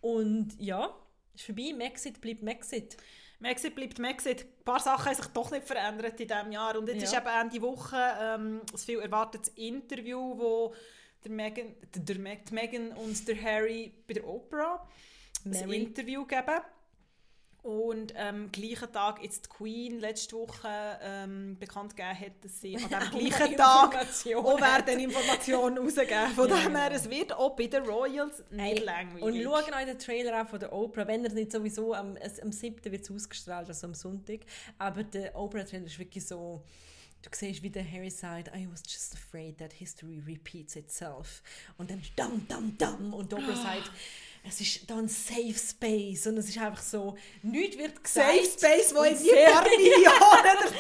[0.01, 0.95] Und ja,
[1.35, 2.97] ist vorbei, Maxit bleibt Maxit.
[3.41, 4.43] Maxit bleibt Maxit.
[4.43, 6.79] Ein paar Sachen haben sich doch nicht verändert in diesem Jahr.
[6.79, 7.05] Und jetzt ja.
[7.05, 10.75] ist eben Ende Woche ähm, ein viel erwartetes Interview, wo
[11.25, 14.89] der Meghan, der, der Meghan und der Harry bei der Opera
[15.45, 15.83] ein Mary.
[15.83, 16.61] Interview geben.
[17.63, 22.77] Und am gleichen Tag jetzt die Queen letzte Woche ähm, bekannt gegeben hat, dass sie
[22.77, 23.95] an Auch gleichen Tag
[24.35, 26.33] auch werden Informationen rausgeben.
[26.35, 29.23] Von Ja, dem her, es wird auch bei den Royals nicht Ey, langweilig.
[29.23, 32.51] Und schauen euch den Trailer an von der Oprah, wenn er nicht sowieso am, am
[32.51, 32.91] 7.
[32.91, 34.41] wird es ausgestrahlt, also am Sonntag.
[34.79, 36.65] Aber der Oprah-Trailer ist wirklich so,
[37.23, 41.45] du siehst, wie der Harry sagt, I was just afraid that history repeats itself.
[41.79, 43.15] Und dann dum, dum, dum.
[43.15, 43.93] Und Oprah sagt,
[44.45, 46.27] es ist da ein Safe Space.
[46.27, 48.29] Und es ist einfach so, nichts wird gesagt.
[48.29, 50.03] Safe Space, wo in die paar Millionen
[50.63, 50.75] dazu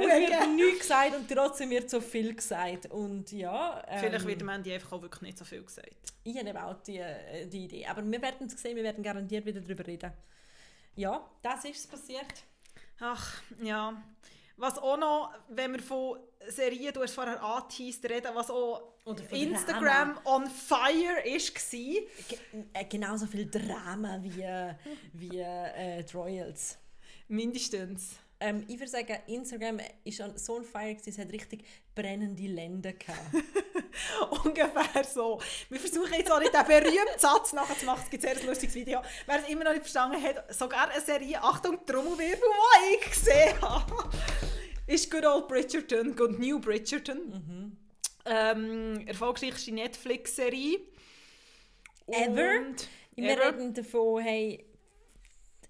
[0.00, 2.86] Es wird nichts gesagt und trotzdem wird so viel gesagt.
[2.86, 5.90] Und ja, ähm, Vielleicht wird am Ende einfach auch wirklich nicht so viel gesagt.
[6.22, 7.86] ich habe auch die, äh, die Idee.
[7.86, 10.12] Aber wir werden es sehen, wir werden garantiert wieder darüber reden.
[10.94, 12.44] Ja, das ist passiert.
[13.00, 14.02] Ach, ja.
[14.60, 16.18] Was auch noch, wenn wir von
[16.48, 18.92] Serien, du hast vorher angeteased, reden, was auch
[19.30, 22.60] Instagram on fire ist, war.
[22.74, 24.44] Äh, genauso viel Drama wie,
[25.14, 26.76] wie äh, die Royals.
[27.28, 28.16] Mindestens.
[28.38, 32.92] Ähm, ich würde sagen, Instagram ist an so ein Fire, es hat richtig brennende Länder
[32.92, 33.34] gehabt.
[34.44, 35.40] Ungefähr so.
[35.68, 38.02] Wir versuchen jetzt auch nicht den berühmten Satz nachzumachen.
[38.04, 39.00] Es gibt ein sehr lustiges Video.
[39.26, 43.60] Wer es immer noch nicht verstanden hat, sogar eine Serie, Achtung, Trommelwirbel, die ich gesehen
[43.60, 44.10] habe,
[44.90, 47.76] ist Good Old Bridgerton, Good New Bridgerton.
[48.26, 50.80] Ähm, erfolgreichste Netflix-Serie.
[52.06, 52.58] Ever?
[52.66, 53.46] Und- Wir Ever?
[53.58, 54.64] reden davon, hey,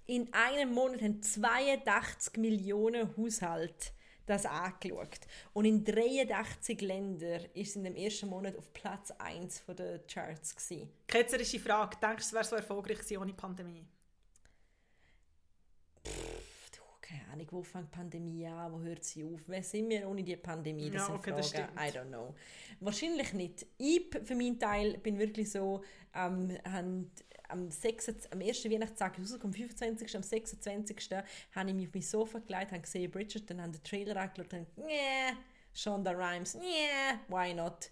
[0.06, 3.90] in einem Monat haben 82 Millionen Haushalte
[4.26, 5.20] das angeschaut.
[5.52, 10.54] Und in 83 Ländern ist es in dem ersten Monat auf Platz 1 der Charts.
[10.54, 10.88] Gewesen.
[11.08, 11.96] Ketzerische Frage.
[12.00, 13.84] Denkst du, es wäre so erfolgreich gewesen ohne Pandemie?
[16.06, 16.49] Pff,
[17.10, 19.40] keine Ahnung, wo fängt die Pandemie an, wo hört sie auf?
[19.46, 20.90] Wer sind wir ohne die Pandemie?
[20.90, 21.68] Das Ja, sind okay, das Fragen.
[21.76, 21.80] stimmt.
[21.80, 22.34] I don't know.
[22.80, 23.66] Wahrscheinlich nicht.
[23.78, 25.82] Ich für meinen Teil bin wirklich so,
[26.14, 27.10] ähm, haben,
[27.48, 30.16] am, 6, am ersten Weihnachtstag am 25.
[30.16, 31.10] am 26.
[31.52, 34.66] habe ich mich auf mein Sofa gelegt, habe gesehen Bridgerton, habe den Trailer angeschaut und
[34.78, 35.32] yeah,
[35.74, 37.90] Shonda Rhimes, yeah, why not?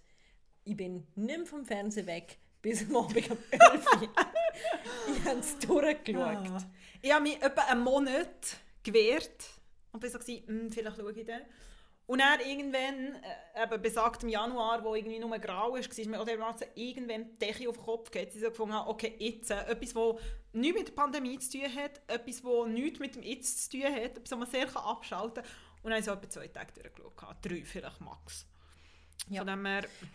[0.64, 4.02] Ich bin nicht mehr vom Fernsehen weg, bis am Abend um 11 Uhr.
[5.16, 6.50] ich habe es durchgeschaut.
[6.50, 6.70] Ah.
[7.02, 9.44] Ich habe mich etwa einen Monat gewehrt
[9.92, 11.42] und bin so, gewesen, «Hm, vielleicht schaue ich dann.
[12.06, 16.24] Und dann irgendwann, äh, eben besagtem Januar, wo irgendwie nur grau war, ist mir auch
[16.24, 19.92] dermassen irgendwann die Decke auf den Kopf geht, sie so gefunden okay, jetzt, äh, etwas,
[19.92, 20.14] das
[20.54, 23.92] nichts mit der Pandemie zu tun hat, etwas, das nichts mit dem Jetzt zu tun
[23.92, 25.52] hat, etwas, das man sehr abschalten kann.
[25.82, 27.44] Und dann habe ich so etwa zwei Tage durchgeschaut, gehabt.
[27.44, 28.46] drei vielleicht max.
[29.30, 29.44] Ja.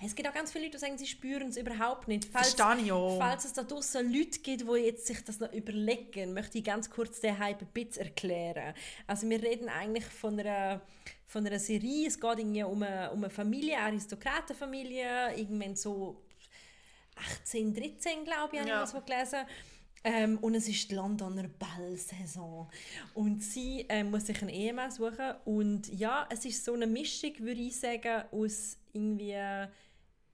[0.03, 2.25] Es gibt auch ganz viele Leute, die sagen, sie spüren es überhaupt nicht.
[2.25, 3.19] Falls, verstehe ich auch.
[3.19, 6.89] falls es da draussen Leute gibt, die jetzt sich das noch überlegen, möchte ich ganz
[6.89, 8.73] kurz den Hype ein bisschen erklären.
[9.05, 10.81] Also wir reden eigentlich von einer,
[11.27, 16.23] von einer Serie, es geht irgendwie um eine, um eine Familie, eine Aristokratenfamilie, irgendwann so
[17.43, 19.45] 18, 13, glaube ich, habe ich das so gelesen.
[20.03, 22.67] Ähm, und es ist die Londoner Ballsaison.
[23.13, 25.33] Und sie ähm, muss sich einen Ehemann suchen.
[25.45, 29.35] Und ja, es ist so eine Mischung, würde ich sagen, aus irgendwie...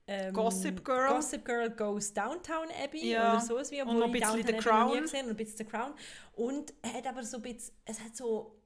[0.06, 1.08] Ähm, Gossip Girl.
[1.08, 3.34] Gossip Girl Goes Downtown Abbey Ja.
[3.34, 5.00] oder sowas wie, Und noch ein bisschen The Crown.
[5.02, 5.92] gesehen und ein bisschen The Crown.
[6.34, 8.59] Und er hat aber so ein bisschen, es hat so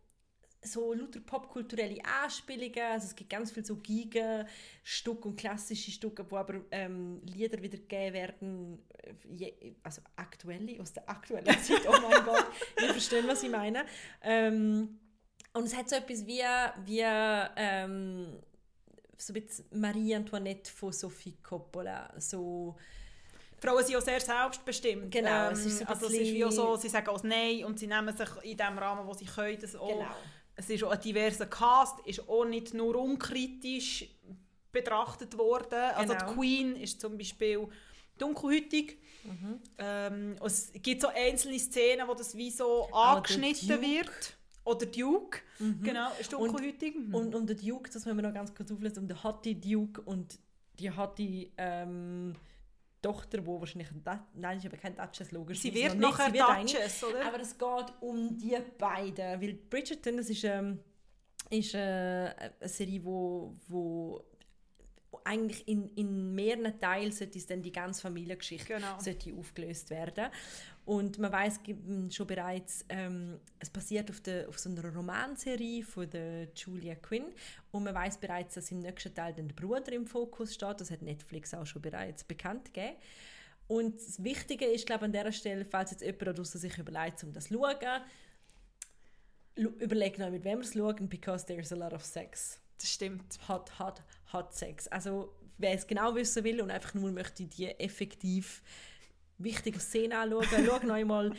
[0.64, 6.36] so lauter popkulturelle Anspielungen, also es gibt ganz viel so Giga-Stücke und klassische Stücke, wo
[6.36, 12.00] aber ähm, Lieder wieder gegeben werden, äh, je, also aktuelle, aus der aktuellen Zeit, oh
[12.08, 12.46] mein Gott,
[12.80, 13.84] ihr versteht, was ich meine.
[14.22, 14.98] Ähm,
[15.52, 16.42] und es hat so etwas wie,
[16.84, 18.38] wie ähm,
[19.16, 22.76] so ein Marie Antoinette von Sophie Coppola, so
[23.64, 25.10] Frauen sind auch sehr selbstbestimmt.
[25.10, 27.64] Genau, es ist so ein also es ist wie auch so, sie sagen auch Nein
[27.64, 29.88] und sie nehmen sich in dem Rahmen, wo sie können, das auch.
[29.88, 30.14] Genau.
[30.56, 34.06] Es ist auch ein diverser Cast, ist auch nicht nur unkritisch
[34.72, 35.74] betrachtet worden.
[35.94, 36.26] Also Genau.
[36.26, 37.66] die Queen ist zum Beispiel
[38.18, 38.98] dunkelhütig.
[39.24, 39.60] Mhm.
[39.78, 43.82] Ähm, und es gibt so einzelne Szenen, wo das wie so der angeschnitten Duke.
[43.82, 44.36] wird.
[44.66, 45.40] Oder Duke,
[45.82, 46.94] genau, ist Und- dunkelhütig.
[46.96, 47.14] Mhm.
[47.14, 50.00] Und, und der Duke, das müssen wir noch ganz kurz auflösen, und der Hottie Duke
[50.02, 50.38] und
[50.78, 52.34] die Hottie ähm,
[53.04, 55.60] Tochter, die wahrscheinlich ein Dat nein, ist aber kein Duchess, logisch.
[55.60, 56.62] sie ist wird noch nachher.
[56.62, 57.26] Duchess, oder?
[57.26, 60.80] Aber es geht um die beiden, weil Bridgerton, das ist, ähm,
[61.50, 64.24] ist äh, eine Serie, wo, wo
[65.24, 68.98] eigentlich in, in mehreren Teilen sollte es dann die ganze Familiengeschichte Genau.
[68.98, 70.26] sollte aufgelöst werden.
[70.84, 71.60] Und man weiß
[72.10, 77.24] schon bereits, ähm, es basiert auf, der, auf so einer Romanserie von der Julia Quinn
[77.70, 80.80] und man weiß bereits, dass im nächsten Teil dann der Bruder im Fokus steht.
[80.80, 82.96] Das hat Netflix auch schon bereits bekannt gegeben.
[83.66, 87.24] Und das Wichtige ist, glaube ich, an dieser Stelle, falls jetzt jemand draussen sich überlegt,
[87.24, 88.02] um das zu schauen,
[89.56, 92.60] überlegt noch, mit wem wir es schauen, because there's a lot of sex.
[92.78, 93.38] Das stimmt.
[93.48, 94.88] Hot, hot, hot Sex.
[94.88, 98.62] Also, wer es genau wissen will und einfach nur möchte die effektiv
[99.44, 101.32] wichtige Szenen anschauen, schau noch mal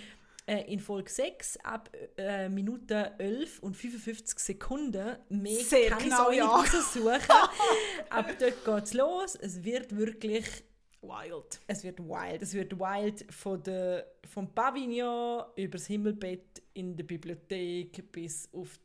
[0.47, 5.17] äh, in Folge 6 ab äh, Minute 11 und 55 Sekunden.
[5.29, 6.45] Mehr Sehr kann genau, ich ja.
[6.45, 7.31] so nicht raussuchen.
[8.09, 9.35] Ab dort geht es los.
[9.35, 10.45] Es wird wirklich
[11.01, 11.59] Wild.
[11.67, 12.41] es wird wild.
[12.41, 18.79] Es wird wild von der, vom Pavillon übers Himmelbett in der Bibliothek bis auf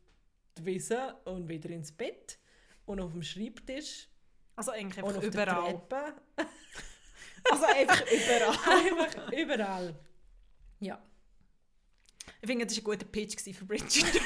[0.59, 2.39] die Wiese und wieder ins Bett
[2.85, 4.09] und auf dem Schreibtisch
[4.57, 5.73] Also eigentlich und auf der überall.
[5.73, 6.15] Treppe.
[7.51, 8.59] Also einfach überall.
[8.67, 9.95] Einfach überall.
[10.81, 11.03] Ja.
[12.41, 14.05] Ich finde, das war ein guter Pitch für Bridget.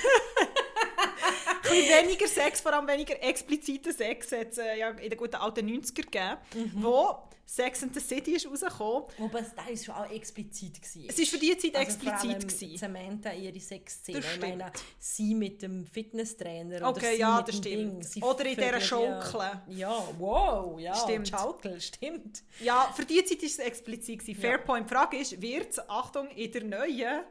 [1.75, 5.37] bisschen weniger Sex, vor allem weniger expliziten Sex, hat es äh, ja in den guten
[5.37, 6.73] alten 90er gegeben, Mhm.
[6.83, 9.05] wo Sex and the City ist rausgekommen.
[9.21, 10.81] Aber es war schon auch explizit.
[10.81, 11.05] Gewesen.
[11.11, 12.49] Es war für die Zeit Also explizit.
[12.49, 12.79] gewesen.
[12.79, 14.19] Samantha, ihre Sexszene.
[14.21, 16.77] Ich meine, sie mit dem Fitnesstrainer.
[16.79, 17.63] oder Okay, sie ja, mit das dem
[18.01, 18.15] stimmt.
[18.15, 18.23] Ding.
[18.23, 19.61] Oder in dieser ja- Schaukel.
[19.69, 20.95] Ja, wow, ja.
[20.95, 21.29] Stimmt.
[21.29, 22.43] Schaukel, stimmt.
[22.61, 24.21] Ja, für die Zeit war es explizit.
[24.21, 24.41] Gewesen.
[24.41, 24.49] Ja.
[24.49, 24.89] Fairpoint.
[24.89, 27.25] Die Frage ist, wird es, Achtung, in der neuen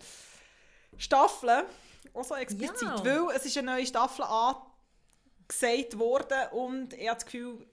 [0.97, 1.65] Staffel
[2.13, 2.81] auch so explizit?
[2.81, 3.05] Ja.
[3.05, 7.67] Weil es ist eine neue Staffel angesagt worden und ich habe das Gefühl,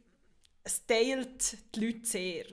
[0.65, 2.47] es teilt die Leute sehr.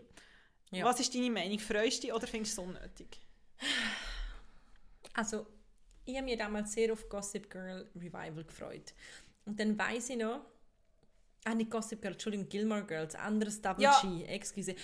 [0.72, 0.86] Ja.
[0.86, 1.60] Was ist deine Meinung?
[1.60, 3.22] Freust du dich oder findest du es unnötig?
[5.14, 5.46] Also,
[6.06, 8.94] ich habe mich damals sehr auf Gossip Girl Revival gefreut.
[9.46, 10.42] Und dann weiß ich noch,
[11.46, 14.00] ah, nicht Gossip Girl, Entschuldigung, Gilmore Girls, anderes Double Ja.
[14.02, 14.72] G, excuse.
[14.72, 14.76] ja,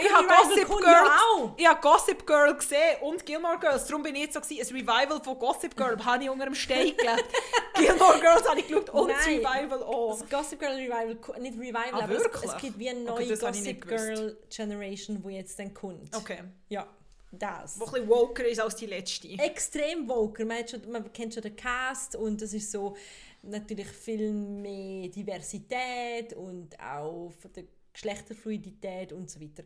[0.00, 3.86] ich habe Gossip kommt Girl, ja ich habe Gossip Girl gesehen und Gilmore Girls.
[3.86, 6.54] Darum bin ich jetzt so gewesen, ein Revival von Gossip Girl habe ich unter dem
[6.54, 7.24] Stein gelegt.
[7.74, 9.26] Gilmore Girls habe ich geschaut und das.
[9.26, 10.18] Revival auch.
[10.20, 13.36] Das Gossip Girl Revival, nicht Revival, Ah, aber es, es gibt wie eine Okay, neue
[13.36, 16.14] das nicht Gossip Girl Generation, die jetzt dann kommt.
[16.14, 16.38] Okay.
[16.68, 16.86] Ja,
[17.32, 17.80] das.
[17.80, 19.28] Wo ein bisschen woker ist als die letzte.
[19.38, 20.44] extrem woker.
[20.44, 22.94] Man, schon, man kennt schon den Cast und es ist so
[23.42, 29.64] natürlich viel mehr Diversität und auch von der Geschlechterfluidität und so weiter.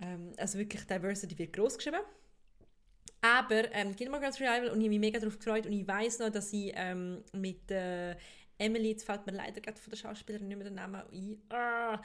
[0.00, 2.00] Ähm, also wirklich Diversity wird groß geschrieben.
[3.20, 6.18] Aber ähm, Gilmore Girls Revival und ich habe mich mega darauf gefreut und ich weiß
[6.18, 8.16] noch, dass ich ähm, mit äh,
[8.58, 12.00] Emily, jetzt fällt mir leider gerade von der Schauspielerin nicht mehr der Name ein, ah,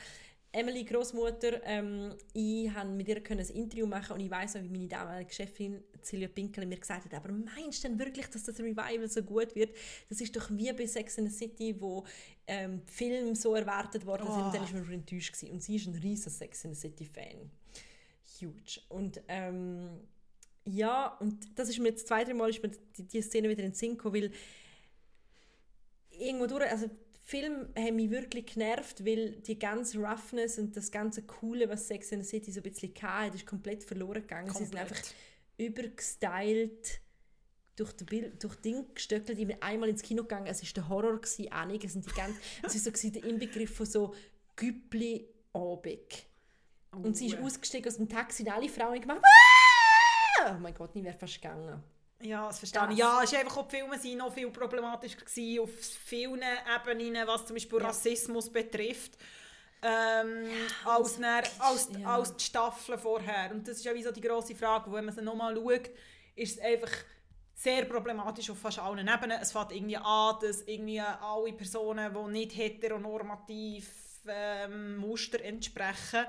[0.52, 4.70] Emily Großmutter, ähm, ich konnte mit ihr ein Interview machen und ich weiß auch, wie
[4.70, 8.58] meine damalige Chefin Silvia Pinkel mir gesagt hat, aber meinst du denn wirklich, dass das
[8.60, 9.76] Revival so gut wird?
[10.10, 12.04] Das ist doch wie bei Sex in the City, wo
[12.48, 14.66] ähm, Filme so erwartet worden sind und dann Oh.
[14.66, 15.52] ist man enttäuscht gewesen.
[15.52, 17.52] Und sie ist ein riesen Sex in the City Fan.
[18.42, 18.82] Huge.
[18.90, 19.90] Und ähm,
[20.66, 23.64] ja, und das ist mir jetzt zwei, drei Mal ist mir die, die Szene wieder
[23.64, 24.32] in den Sinn gekommen, weil
[26.10, 26.90] irgendwo durch, also
[27.30, 32.12] Filme haben mich wirklich genervt, weil die ganze Roughness und das ganze Coole, was Sex
[32.12, 34.50] in the City so ein bisschen hatte, ist komplett verloren gegangen.
[34.52, 34.92] Sie sind Komplett.
[34.92, 35.14] einfach
[35.58, 37.02] übergestylt
[37.76, 39.38] durch die Bild, durch Ding gestöckelt.
[39.38, 42.36] Ich bin einmal ins Kino gegangen, es war der Horror, gewesen, einige sind die ganz,
[42.64, 44.14] es war so gewesen, der Inbegriff von so
[44.56, 46.26] güppli obig
[46.92, 47.46] Und sie ist Oh.
[47.46, 51.36] ausgestiegen aus dem Taxi und alle Frauen gemacht «Ah!» Oh mein Gott, ich wäre fast
[51.36, 51.84] gegangen.
[52.22, 52.98] Ja, das verstehe Das- ich.
[52.98, 55.70] Ja, es ist einfach auch die Filme sind noch viel problematischer gewesen, auf
[56.06, 56.42] vielen
[56.76, 57.88] Ebenen, was zum Beispiel Ja.
[57.88, 59.18] Rassismus betrifft.
[59.82, 60.50] Ähm,
[60.84, 62.16] als, dann, als, ja.
[62.16, 63.50] als die Staffeln vorher.
[63.52, 65.90] Und das ist ja wie so die grosse Frage, wenn man sie nochmal schaut,
[66.36, 66.92] ist es einfach
[67.56, 69.40] sehr problematisch auf fast allen Ebenen.
[69.42, 73.90] Es fängt irgendwie an, dass irgendwie alle Personen, die nicht heteronormativ
[74.28, 76.26] ähm, Muster entsprechen,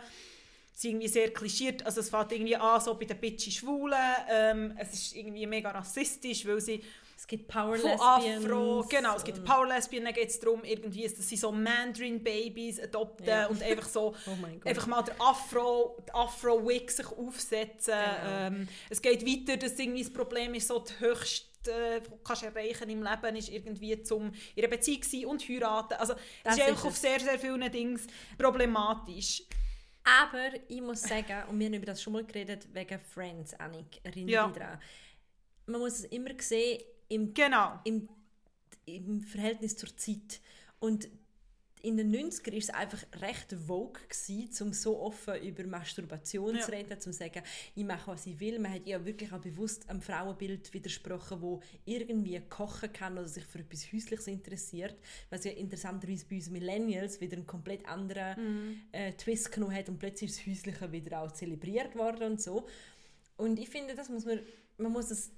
[0.73, 1.85] sind irgendwie sehr klischiert.
[1.85, 3.99] Also es fängt irgendwie an, so bei den bitchy Schwulen.
[4.31, 6.83] Ähm, es ist irgendwie mega rassistisch, weil sie
[7.17, 7.91] Es gibt Power von.
[8.01, 12.81] Afro, genau, es gibt Power Lesbian, dann geht es darum, irgendwie, dass sie so Mandarin-Babys
[12.81, 13.47] adopten Ja.
[13.49, 17.93] und einfach so Oh einfach mal der Afro, die Afro-Wig sich aufsetzen.
[17.95, 18.47] Genau.
[18.47, 22.89] Ähm, es geht weiter, dass irgendwie das Problem ist, so die höchste, äh, kannst erreichen
[22.89, 25.95] im Leben, ist irgendwie zum einer Beziehung sein und heiraten.
[25.99, 27.01] Also Das das, ist ist einfach auf es.
[27.03, 28.01] sehr, sehr vielen Dingen
[28.39, 29.43] problematisch.
[30.23, 34.01] Aber ich muss sagen, und wir haben über das schon mal geredet, wegen Friends, Annik,
[34.03, 34.47] erinnere Ja.
[34.49, 34.81] dich daran.
[35.67, 37.79] Man muss es immer sehen im, Genau.
[37.85, 38.09] im,
[38.87, 40.41] im Verhältnis zur Zeit.
[40.81, 41.09] Und
[41.83, 46.61] in den 90ern war es einfach recht vogue, gewesen, um so offen über Masturbation Ja.
[46.63, 47.43] zu reden, um zu sagen,
[47.75, 48.59] ich mache, was ich will.
[48.59, 53.45] Man hat ja wirklich auch bewusst einem Frauenbild widersprochen, wo irgendwie kochen kann oder sich
[53.45, 54.97] für etwas Häusliches interessiert.
[55.31, 59.99] Was ja interessanterweise bei uns Millennials wieder einen komplett anderen äh, Twist genommen hat und
[59.99, 62.67] plötzlich ist das Häusliche wieder auch zelebriert worden und so.
[63.37, 64.41] Und ich finde, das muss man,
[64.77, 65.31] man muss es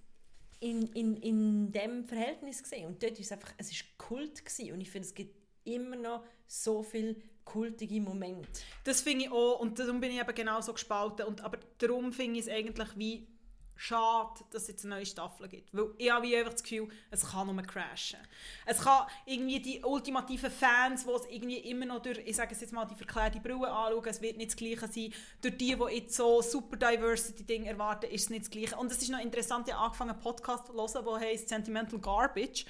[0.61, 2.87] in, in, in dem Verhältnis sehen.
[2.87, 4.73] Und dort ist es einfach, es ist Kult gewesen.
[4.73, 8.49] Und ich finde, es gibt immer noch so viele kultige Momente.
[8.85, 11.27] Das finde ich auch, und darum bin ich eben genauso gespalten.
[11.27, 13.27] Und, aber darum finde ich es eigentlich wie
[13.75, 15.75] schade, dass es jetzt eine neue Staffel gibt.
[15.75, 18.21] Weil ich habe einfach das Gefühl, es kann nur crashen.
[18.65, 22.61] Es kann irgendwie die ultimativen Fans, die es irgendwie immer noch durch, ich sage es
[22.61, 25.13] jetzt mal, die verklärte Brille anschauen, es wird nicht das Gleiche sein.
[25.41, 28.77] Durch die, die jetzt so super Diversity-Ding erwarten, ist es nicht das Gleiche.
[28.77, 31.99] Und es ist noch interessant, ich habe angefangen einen Podcast zu hören, der heißt Sentimental
[31.99, 32.67] Garbage,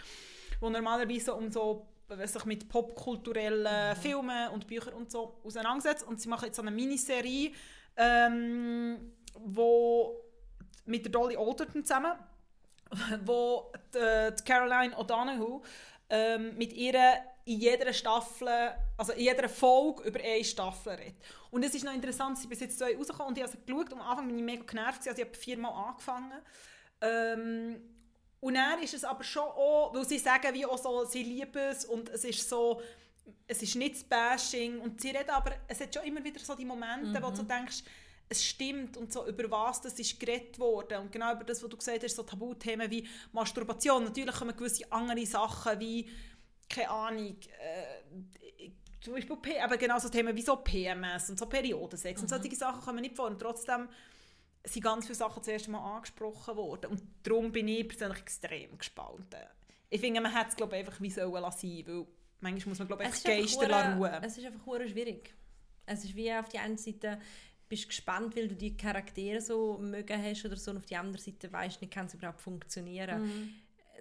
[0.61, 1.87] wo normalerweise um so
[2.27, 4.01] sich mit popkulturellen mhm.
[4.01, 6.07] Filmen und Büchern und so auseinandersetzt.
[6.07, 7.53] Und sie machen jetzt so eine Miniserie,
[7.96, 10.16] ähm, wo
[10.85, 12.12] mit der Dolly Alderton zusammen,
[13.25, 15.62] wo die, die Caroline O'Donoghue
[16.11, 16.94] ähm, mit ihr
[17.44, 21.16] in jeder Staffel, also in jeder Folge über eine Staffel redet.
[21.51, 24.01] Und es ist noch interessant, sie bis jetzt zwei rausgekommen und ich habe geschaut, am
[24.01, 26.33] Anfang bin ich mega genervt, also ich habe viermal angefangen.
[27.01, 27.81] Ähm,
[28.43, 31.63] und dann ist es aber schon auch, weil sie sagen wie auch so, sie lieben
[31.71, 32.83] es und es ist so,
[33.47, 36.57] es ist nicht das Bashing und sie reden aber, es hat schon immer wieder so
[36.57, 37.23] die Momente, mhm.
[37.23, 37.85] wo du denkst,
[38.29, 41.03] es stimmt und so, über was das ist geredet worden.
[41.03, 44.03] Und genau über das, was du gesagt hast, so Tabuthemen wie Masturbation.
[44.05, 46.11] Natürlich kommen gewisse andere Sachen wie,
[46.69, 52.21] keine Ahnung, äh, zum Beispiel aber genau so Themen wie so PMS und so Periodensex
[52.21, 52.25] mhm.
[52.25, 53.29] und solche Sachen kommen nicht vor.
[53.29, 53.89] Und trotzdem
[54.64, 56.90] sind ganz viele Sachen zuerst mal angesprochen worden.
[56.92, 59.35] Und darum bin ich persönlich extrem gespannt.
[59.90, 62.07] Ich finde, man hätte es glaube einfach wie sollen lassen, weil
[62.40, 64.22] manchmal muss man glaube ich Geister ruhen.
[64.22, 65.35] Es ist einfach schwierig.
[65.85, 67.18] Es ist wie auf die einen Seite
[67.68, 71.20] bist gespannt, weil du die Charaktere so mögen hast oder so und auf die andere
[71.20, 73.22] Seite weißt nicht, kann es überhaupt funktionieren.
[73.22, 73.55] Mhm.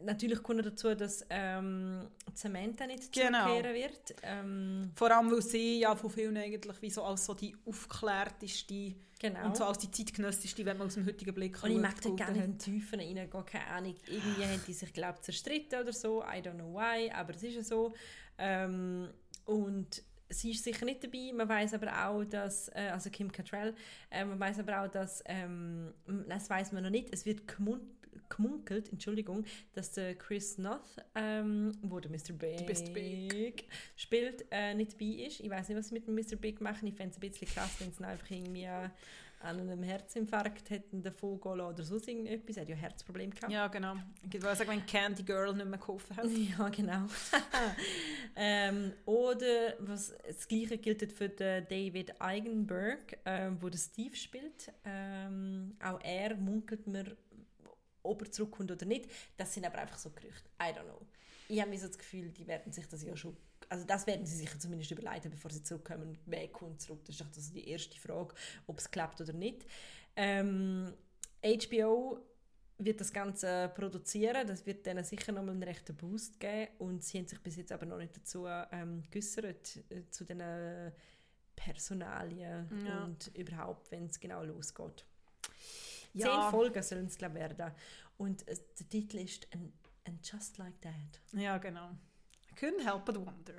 [0.04, 3.46] Natürlich kommt dazu, dass ähm, Samantha nicht genau.
[3.46, 4.16] zurückkehren wird.
[4.24, 8.96] Ähm, Vor allem, weil sie ja von vielen eigentlich wie so als so die aufgeklärteste
[9.20, 9.46] genau.
[9.46, 12.44] und so als die zeitgenössischste, wenn man aus dem heutigen Blick Und ich möchte gerne
[12.44, 13.96] in den Tiefen reingehen, keine Ahnung.
[14.08, 16.24] Irgendwie haben die sich, glaube ich, zerstritten oder so.
[16.24, 17.94] I don't know why, aber es ist ja so.
[18.38, 19.10] Ähm,
[19.46, 21.32] und sie ist sicher nicht dabei.
[21.34, 23.76] Man weiß aber auch, dass, äh, also Kim Cattrall,
[24.10, 25.94] äh, man weiß aber auch, dass, ähm,
[26.28, 28.01] das weiß man noch nicht, es wird gemunkelt,
[28.92, 32.34] Entschuldigung, dass der Chris Noth, ähm, wo der Mr.
[32.34, 33.66] Big, Big.
[33.96, 35.40] spielt, äh, nicht dabei ist.
[35.40, 36.36] Ich weiß nicht, was sie mit dem Mr.
[36.36, 36.88] Big machen.
[36.88, 38.68] Ich fände es ein bisschen krass, wenn sie einfach irgendwie
[39.44, 42.58] an einem Herzinfarkt hätten davon gehen oder so irgendetwas.
[42.58, 43.52] Er hat ja Herzprobleme gehabt.
[43.52, 43.96] Ja, genau.
[44.24, 46.26] Ich würde sagen, wenn Candy Girl nicht mehr geholfen hat.
[46.32, 47.06] Ja, genau.
[48.36, 54.72] ähm, oder was, das Gleiche gilt für den David Eigenberg, ähm, wo der Steve spielt.
[54.84, 57.16] Ähm, auch er munkelt mir,
[58.04, 59.10] ob er zurückkommt oder nicht.
[59.38, 60.50] Das sind aber einfach so Gerüchte.
[60.62, 61.06] I don't know.
[61.48, 63.36] Ich habe mir so das Gefühl, die werden sich das ja schon
[63.72, 66.18] also das werden sie sich zumindest überleiten, bevor sie zurückkommen.
[66.26, 67.06] Wer kommt zurück?
[67.06, 68.36] Das ist doch die erste Frage,
[68.68, 69.66] ob es klappt oder nicht.
[70.18, 70.94] Ähm,
[71.42, 72.20] HBO
[72.78, 74.46] wird das Ganze produzieren.
[74.46, 76.72] Das wird denen sicher nochmal einen rechten Boost geben.
[76.80, 80.44] Und sie haben sich bis jetzt aber noch nicht dazu ähm, geäußert, äh, zu den
[81.56, 83.06] Personalien ja.
[83.06, 85.06] und überhaupt, wenn es genau losgeht.
[86.14, 86.42] Ja.
[86.42, 87.72] Zehn Folgen sollen es, glaube werden.
[88.18, 89.72] Und äh, der Titel ist And,
[90.08, 91.22] And Just Like That.
[91.34, 91.92] Ja, genau.
[92.60, 93.56] Couldn't help but wonder.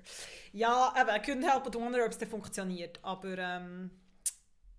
[0.52, 2.98] Ja, eben, couldn't help but wonder, ob es funktioniert.
[3.02, 3.90] Aber ähm,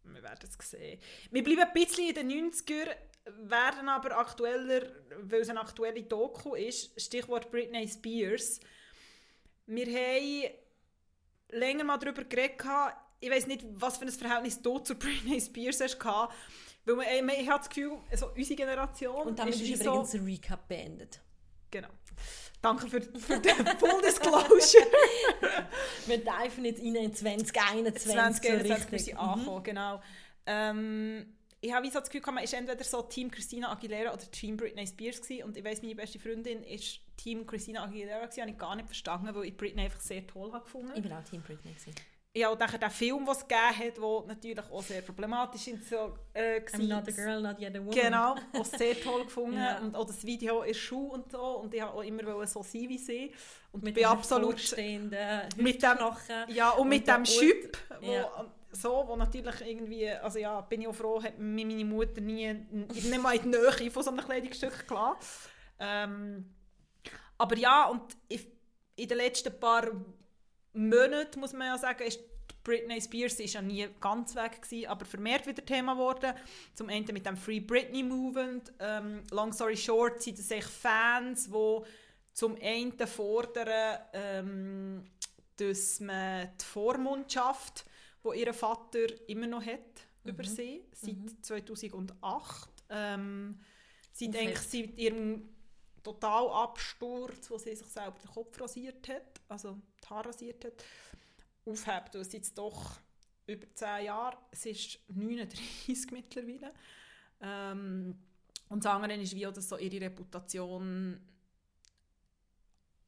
[0.03, 0.99] wir werden es sehen.
[1.31, 4.87] Wir bleiben ein bisschen in den 90er, werden aber aktueller,
[5.21, 6.99] weil es eine aktuelle Doku ist.
[7.01, 8.59] Stichwort Britney Spears.
[9.65, 10.53] Wir haben
[11.49, 12.61] länger mal darüber geredet.
[13.19, 15.97] Ich weiß nicht, was für ein Verhältnis du zu Britney Spears hast.
[16.85, 19.27] Weil man, man, ich habe das Gefühl, also unsere Generation.
[19.27, 21.21] Und damit ist, ist übrigens so, ein Recap beendet.
[21.71, 21.89] Genau.
[22.61, 24.85] Danke für, für den Full Disclosure.
[26.05, 28.01] Wir diven jetzt rein in 2021.
[28.03, 29.63] 2021 müssen wir ankommen, mhm.
[29.63, 30.01] genau.
[30.45, 34.55] Ähm, ich habe so das Gefühl, man ist entweder so Team Christina Aguilera oder Team
[34.55, 35.45] Britney Spears gewesen.
[35.45, 38.85] und ich weiß meine beste Freundin ist Team Christina Aguilera gewesen, habe ich gar nicht
[38.85, 40.91] verstanden, weil ich Britney einfach sehr toll habe gefunden.
[40.95, 41.95] Ich bin auch Team Britney gewesen
[42.35, 45.87] ja, und dann der Film, den es gegeben hat, der natürlich auch sehr problematisch ist,
[45.87, 46.61] so, äh.
[46.61, 47.91] I'm not a girl, not yet a woman.
[47.91, 49.57] Genau, auch sehr toll gefunden.
[49.57, 49.77] ja.
[49.77, 51.59] Und auch das Video ist Schuh und so.
[51.59, 53.31] Und ich wollte auch immer so sein wie sie.
[53.71, 54.55] Und mit bin absolut...
[54.55, 55.11] mit dem.
[56.47, 58.45] Ja, und, und mit dem Schüpp, wo, ja.
[58.71, 60.09] so, wo natürlich irgendwie...
[60.09, 63.57] Also ja, bin ich auch froh, hat mir meine Mutter nie, nicht mal in die
[63.59, 65.19] Nähe von so einem Kleidungsstück klar.
[65.79, 66.51] Ähm,
[67.37, 68.47] aber ja, und ich,
[68.95, 69.91] in den letzten paar
[70.73, 72.19] Monaten, muss man ja sagen, ist
[72.63, 76.33] Britney Spears ist ja nie ganz weg gewesen, aber vermehrt wieder Thema geworden.
[76.73, 78.71] Zum einen mit dem Free Britney Movement.
[78.79, 81.79] Ähm, long story short sind es echt Fans, die
[82.33, 85.05] zum einen fordern, ähm,
[85.57, 87.85] dass man die Vormundschaft,
[88.23, 90.31] die ihr Vater immer noch hat, mhm.
[90.31, 91.43] über sie, seit mhm.
[91.43, 92.69] 2008.
[92.89, 93.59] Ähm,
[94.11, 95.49] seit, eigentlich, seit ihrem
[96.03, 100.83] Totalabsturz, wo sie sich selber den Kopf rasiert hat, also die Haare rasiert hat,
[101.65, 102.15] aufhebt.
[102.15, 102.99] Es jetzt doch
[103.47, 106.73] über 10 Jahre, es ist 39 mittlerweile.
[107.41, 108.17] Ähm,
[108.69, 111.19] Und das andere ist, wie auch, dass so ihre Reputation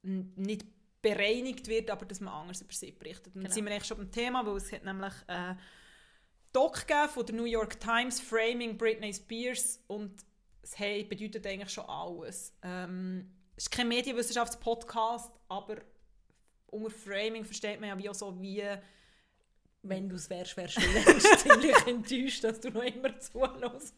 [0.03, 0.65] nicht
[1.01, 3.35] bereinigt wird, aber dass man anders über sie berichtet.
[3.35, 3.53] Und genau.
[3.53, 5.55] sind wir eigentlich schon beim Thema, weil es hat nämlich äh,
[6.51, 10.25] Doc von der New York Times Framing Britney Spears und
[10.61, 12.55] es hey, bedeutet eigentlich schon alles.
[12.63, 15.77] Ähm, es ist kein Medienwissenschaftspodcast, aber
[16.75, 18.63] unter Framing versteht man ja wie auch so, wie
[19.87, 23.93] wenn du es wärst, wärst du längst ziemlich enttäuscht, dass du noch immer zuhörst.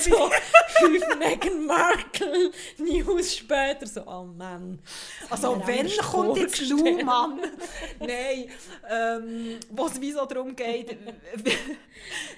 [0.00, 0.30] so
[0.78, 4.80] fünf Meghan Markle News später, so, oh Mann.
[5.28, 7.40] Also wenn kommt jetzt du, Mann?
[8.00, 8.50] Nein,
[8.88, 10.96] ähm, was wie so darum geht,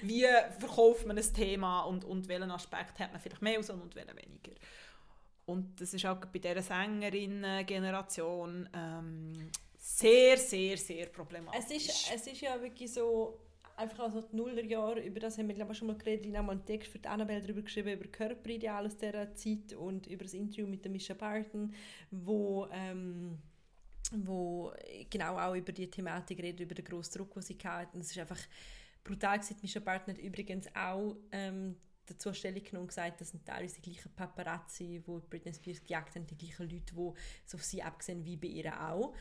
[0.01, 0.25] wie,
[0.59, 4.09] verkauft man ein Thema und, und welchen Aspekt hat man vielleicht mehr aus und welchen
[4.09, 4.59] weniger.
[5.49, 11.59] Und das ist auch bei dieser Sängerinnen-Generation ähm, sehr, sehr, sehr problematisch.
[11.59, 13.39] Es ist, es ist ja wirklich so,
[13.75, 16.45] einfach also die Nullerjahre, über das haben wir glaube ich schon mal geredet, ich habe
[16.45, 20.25] mal einen Text für die Annabelle darüber geschrieben, über Körperideal aus dieser Zeit und über
[20.25, 21.73] das Interview mit der Misha Barton,
[22.11, 23.39] wo, ähm,
[24.11, 24.71] wo
[25.09, 28.01] genau auch über die Thematik redet, über den grossen Druck, den sie hatten.
[28.01, 28.41] Es ist einfach
[29.03, 29.57] brutal gewesen.
[29.63, 31.75] Misha Barton hat übrigens auch ähm,
[32.09, 36.15] dazu Stellung genommen und gesagt, das sind teilweise die gleichen Paparazzi, die Britney Spears gejagt
[36.15, 37.11] haben, die gleichen Leute, die
[37.45, 39.13] so auf sie abgesehen wie bei ihr auch.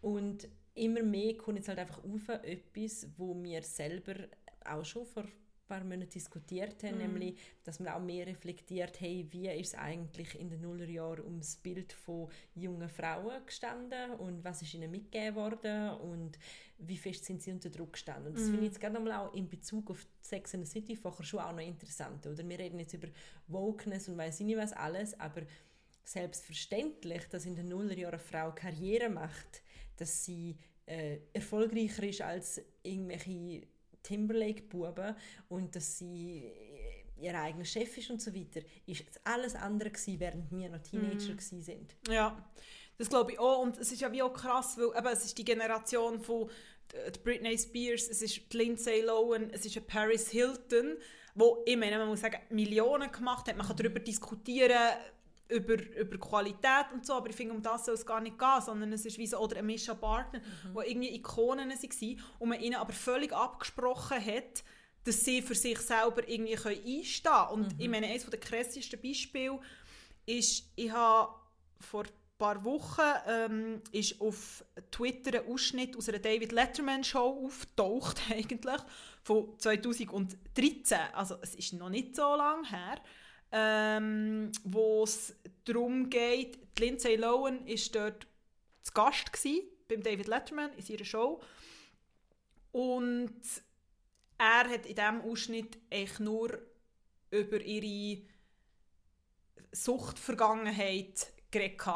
[0.00, 4.14] Und immer mehr kommt jetzt halt einfach auf etwas, wo wir selber
[4.64, 5.24] auch schon vor
[5.70, 6.98] paar Monaten diskutiert haben, mm.
[6.98, 11.38] nämlich, dass man auch mehr reflektiert, hey, wie ist es eigentlich in den Nullerjahren um
[11.38, 16.38] das Bild von jungen Frauen gestanden und was ist ihnen mitgegeben worden und
[16.78, 18.28] wie fest sind sie unter Druck gestanden.
[18.28, 18.50] Und das mm.
[18.50, 21.40] finde ich jetzt gerade nochmal auch in Bezug auf Sex and the City vorher schon
[21.40, 22.26] auch noch interessant.
[22.26, 23.08] Oder wir reden jetzt über
[23.46, 25.42] Wokeness und weiß ich nicht was alles, aber
[26.04, 29.62] selbstverständlich, dass in den Nullerjahren eine Frau Karriere macht,
[29.96, 30.56] dass sie
[30.86, 33.66] äh, erfolgreicher ist als irgendwelche
[34.02, 35.16] Timberlake-Buben
[35.48, 40.20] und dass sie äh, ihr eigener Chef ist und so weiter, ist alles andere gewesen,
[40.20, 41.60] während wir noch Teenager mm.
[41.60, 41.96] sind.
[42.08, 42.50] Ja,
[42.98, 45.36] das glaube ich auch und es ist ja wie auch krass, weil eben, es ist
[45.38, 46.50] die Generation von
[47.22, 50.96] Britney Spears, es ist Lindsay Lohan, es ist Paris Hilton,
[51.34, 54.96] wo ich meine, man muss sagen, Millionen gemacht hat, man kann darüber diskutieren,
[55.50, 58.60] über, über Qualität und so, aber ich finde, um das soll es gar nicht gehen,
[58.64, 60.74] sondern es ist wie so, oder ein Misha Barton, mhm.
[60.74, 64.64] wo irgendwie Ikonen waren und man ihnen aber völlig abgesprochen hat,
[65.04, 67.48] dass sie für sich selber irgendwie einstehen können.
[67.50, 67.80] Und mhm.
[67.80, 69.58] ich meine, eines der krassesten Beispiele
[70.26, 71.34] ist, ich habe
[71.80, 77.44] vor ein paar Wochen ähm, ist auf Twitter ein Ausschnitt aus einer David Letterman Show
[77.46, 78.80] aufgetaucht, eigentlich,
[79.22, 80.98] von 2013.
[81.12, 83.00] Also es ist noch nicht so lange her
[83.52, 85.34] ähm, wo es
[85.64, 88.26] darum geht, die Lindsay Lohan war dort
[88.82, 91.40] zu Gast gewesen, beim David Letterman in seiner Show
[92.72, 93.40] und
[94.38, 96.58] er hat in diesem Ausschnitt eigentlich nur
[97.30, 98.22] über ihre
[99.72, 101.86] Suchtvergangenheit geredet.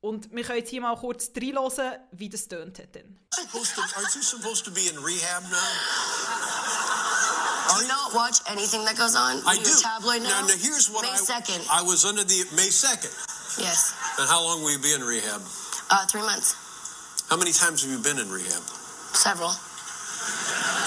[0.00, 2.96] Und wir können jetzt hier mal kurz reinhören, wie das tönt hat.
[2.96, 6.47] Aren't you supposed to be in rehab now?
[7.68, 9.42] Do not watch anything that goes on?
[9.46, 9.70] I do.
[9.82, 10.40] Tabloid now?
[10.40, 10.48] now?
[10.48, 11.20] Now, here's what May I...
[11.20, 11.66] 2nd.
[11.70, 12.48] I was under the...
[12.56, 13.12] May 2nd?
[13.60, 13.92] Yes.
[14.18, 15.42] And how long will you be in rehab?
[15.90, 16.56] Uh, three months.
[17.28, 18.62] How many times have you been in rehab?
[19.12, 19.52] Several.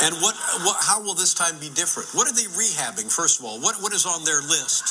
[0.02, 0.34] And what,
[0.66, 2.10] what, how will this time be different?
[2.18, 3.62] What are they rehabbing, first of all?
[3.62, 4.90] What, what is on their list?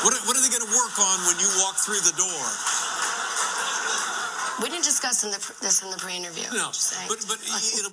[0.00, 2.44] What, what are they going to work on when you walk through the door?
[4.64, 6.48] We didn't discuss in the, this in the pre-interview.
[6.56, 6.72] No,
[7.08, 7.36] but, but
[7.76, 7.92] you know,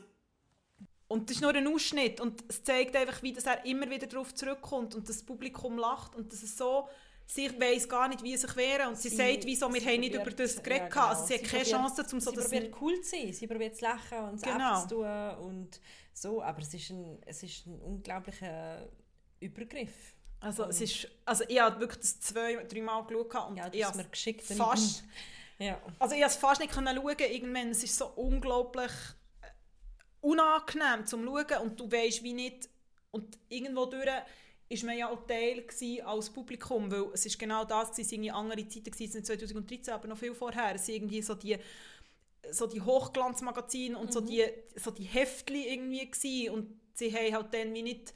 [1.07, 4.07] Und das ist nur ein Ausschnitt und es zeigt einfach, wie dass er immer wieder
[4.07, 6.87] darauf zurückkommt und das Publikum lacht und dass es so
[7.25, 10.13] sie weiß gar nicht, wie sich wehren und sie, sie sagt, wieso, wir haben nicht
[10.13, 10.83] über das geredet.
[10.83, 11.05] Ja, genau.
[11.07, 12.37] also sie hat keine probiert, Chance, um so sie.
[12.37, 14.73] Sie probiert cool zu sein, sie probiert zu lachen und es genau.
[14.73, 15.79] abzutun und
[16.13, 18.87] so, aber es ist ein, es ist ein unglaublicher
[19.39, 20.15] Übergriff.
[20.39, 23.91] Also, es ist, also ich habe wirklich das zwei, drei Mal geschaut und ja, das
[23.91, 24.43] ich mir geschickt.
[24.43, 25.03] Fast,
[25.57, 25.79] ja.
[25.99, 28.91] Also ich konnte es fast nicht schauen, irgendwann, es ist so unglaublich
[30.23, 32.69] unangenehm zum Schauen und du weißt wie nicht
[33.11, 34.09] und irgendwo durch
[34.69, 35.65] ist man ja auch Teil
[36.05, 40.17] als Publikum, weil es ist genau das es waren andere Zeiten gewesen, 2013, aber noch
[40.17, 41.57] viel vorher, es irgendwie so die
[42.51, 44.11] so die Hochglanzmagazine und mhm.
[44.11, 44.43] so die
[44.75, 46.53] so die Heftli irgendwie gewesen.
[46.53, 48.13] und sie haben halt dann wie nicht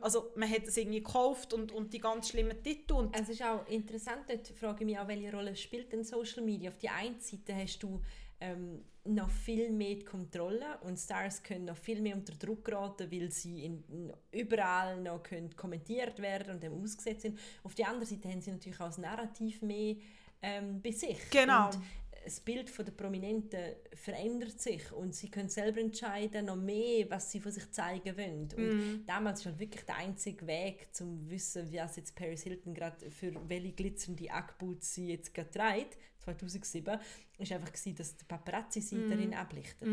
[0.00, 2.94] also man hat es irgendwie gekauft und, und die ganz schlimmen Titel.
[2.94, 6.42] Und es ist auch interessant, dort frage ich mich auch, welche Rolle spielt denn Social
[6.42, 6.70] Media?
[6.70, 8.00] Auf die einen Seite hast du
[8.40, 13.10] ähm, noch viel mehr die Kontrolle und Stars können noch viel mehr unter Druck geraten,
[13.10, 17.38] weil sie in, überall noch können kommentiert werden und dem ausgesetzt sind.
[17.62, 19.96] Auf der anderen Seite haben sie natürlich auch das Narrativ mehr
[20.42, 21.18] ähm, bei sich.
[21.30, 21.66] Genau.
[21.66, 21.78] Und,
[22.24, 27.40] das Bild der Prominenten verändert sich und sie können selber entscheiden, noch mehr, was sie
[27.40, 28.48] von sich zeigen wollen.
[28.56, 32.42] Und damals war halt wirklich der einzige Weg, um zu wissen, wie es jetzt Paris
[32.42, 36.98] Hilton gerade für welche glitzernde Ackboots sie jetzt gerade trägt, 2007,
[37.38, 39.88] ist einfach gewesen, dass die Paparazzi sie darin ablichtet.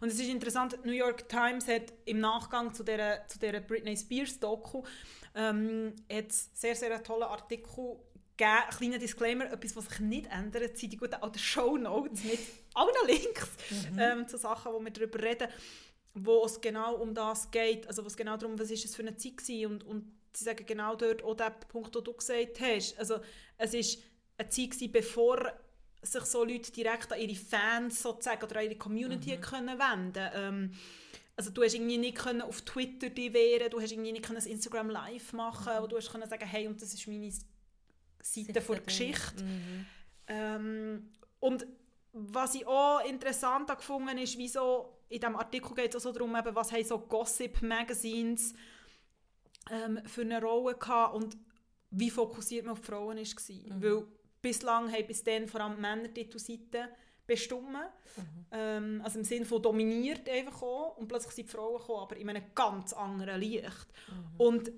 [0.00, 3.60] Und es ist interessant, die New York Times hat im Nachgang zu der, zu der
[3.60, 4.82] Britney Spears Doku
[5.34, 7.96] ähm, hat sehr, sehr einen tollen Artikel
[8.36, 8.62] gegeben.
[8.64, 12.40] Ein kleiner Disclaimer, etwas, was sich nicht ändert, sind die guten alten Shownotes mit
[12.74, 13.48] allen Links
[13.98, 15.48] ähm, zu Sachen, wo wir darüber reden,
[16.14, 19.16] wo es genau um das geht, also was genau darum, was ist es für eine
[19.16, 22.98] Zeit gewesen und, und sie sagen genau dort auch den Punkt, den du gesagt hast.
[22.98, 23.20] Also
[23.58, 24.02] es ist
[24.36, 25.52] eine Zeit gewesen, bevor
[26.02, 30.72] sich so Leute direkt an ihre Fans sozusagen oder an ihre Community können wenden ähm,
[31.40, 34.44] also du hast irgendwie nicht können auf Twitter dich wehren, du hast irgendwie nicht können
[34.44, 37.32] Instagram live machen und du hast können sagen, hey, und das ist meine
[38.20, 38.84] Seite vor der.
[38.84, 39.42] Geschichte.
[40.26, 41.66] Ähm, und
[42.12, 46.36] was ich auch interessant gefunden ist, wieso in diesem Artikel geht es auch so darum,
[46.36, 48.52] eben, was haben so Gossip-Magazines
[49.70, 51.38] ähm, für eine Rolle gehabt und
[51.90, 53.82] wie fokussiert man auf die Frauen war.
[53.82, 54.06] Weil
[54.42, 56.88] bislang haben bis dann vor allem Männer Titelseiten
[57.26, 57.76] bestimmt.
[58.50, 60.96] Ähm, also im Sinne von dominiert einfach auch.
[60.96, 63.86] Und plötzlich sind die Frauen gekommen, aber in einem ganz anderen Licht.
[64.38, 64.72] Und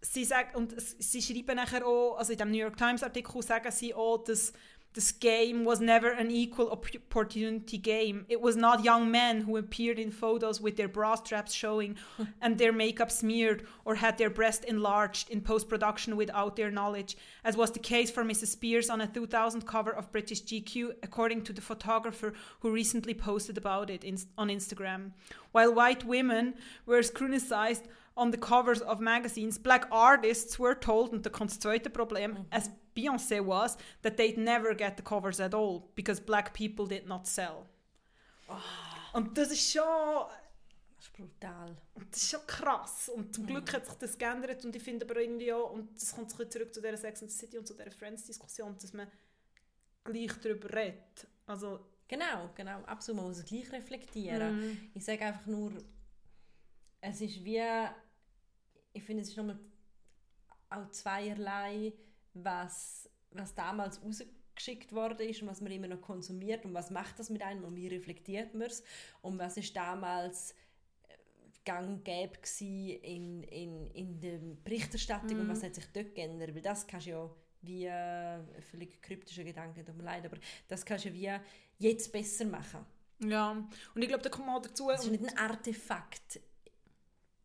[0.00, 3.70] sie sagen, und sie schreiben nachher auch, also in dem New York Times Artikel sagen
[3.70, 4.52] sie auch, dass
[4.92, 8.26] das game was never an equal opportunity game.
[8.28, 11.96] It was not young men who appeared in photos with their bra straps showing
[12.40, 17.56] and their makeup smeared or had their breast enlarged in post-production without their knowledge, as
[17.56, 18.48] was the case for Mrs.
[18.48, 23.56] Spears on a 2000 cover of British GQ, according to the photographer who recently posted
[23.56, 25.12] about it in, on Instagram.
[25.52, 27.86] While white women were scrutinized
[28.16, 32.46] on the covers of magazines, black artists were told, und da kommt das zweite Problem,
[32.50, 32.76] as mm-hmm.
[33.00, 37.26] Beyoncé was, that they'd never get the covers at all, because black people did not
[37.26, 37.66] sell.
[39.12, 39.82] Und das ist schon,
[40.96, 41.76] Das ist brutal.
[42.10, 43.08] das ist schon krass.
[43.08, 46.14] Und zum Glück hat sich das geändert und ich finde aber irgendwie auch, und das
[46.14, 49.06] kommt zurück zu dieser Sex and the City und zu dieser Friends-Diskussion, dass man
[50.04, 51.26] gleich darüber redet.
[51.46, 53.20] Also, Genau, genau, absolut.
[53.20, 54.90] Man muss es gleich reflektieren.
[54.94, 55.70] Ich sage einfach nur,
[57.00, 57.62] es ist wie,
[58.92, 59.60] ich finde, es ist nochmal
[60.70, 61.92] auch zweierlei,
[62.34, 67.18] was, was damals rausgeschickt worden ist und was man immer noch konsumiert und was macht
[67.18, 68.82] das mit einem und wie reflektiert man es
[69.22, 70.52] und was ist damals
[71.08, 71.14] äh,
[71.64, 76.86] gang gäbe in, in, in der Berichterstattung und was hat sich dort geändert, weil das
[76.86, 77.30] kannst du ja
[77.62, 78.38] wie, äh,
[78.70, 81.30] völlig kryptischer Gedanke, tut mir leid, aber das kannst du wie
[81.78, 82.86] jetzt besser machen.
[83.18, 83.50] ja.
[83.94, 86.40] Und ich glaube, da kommt mal dazu, Es ist nicht ein Artefakt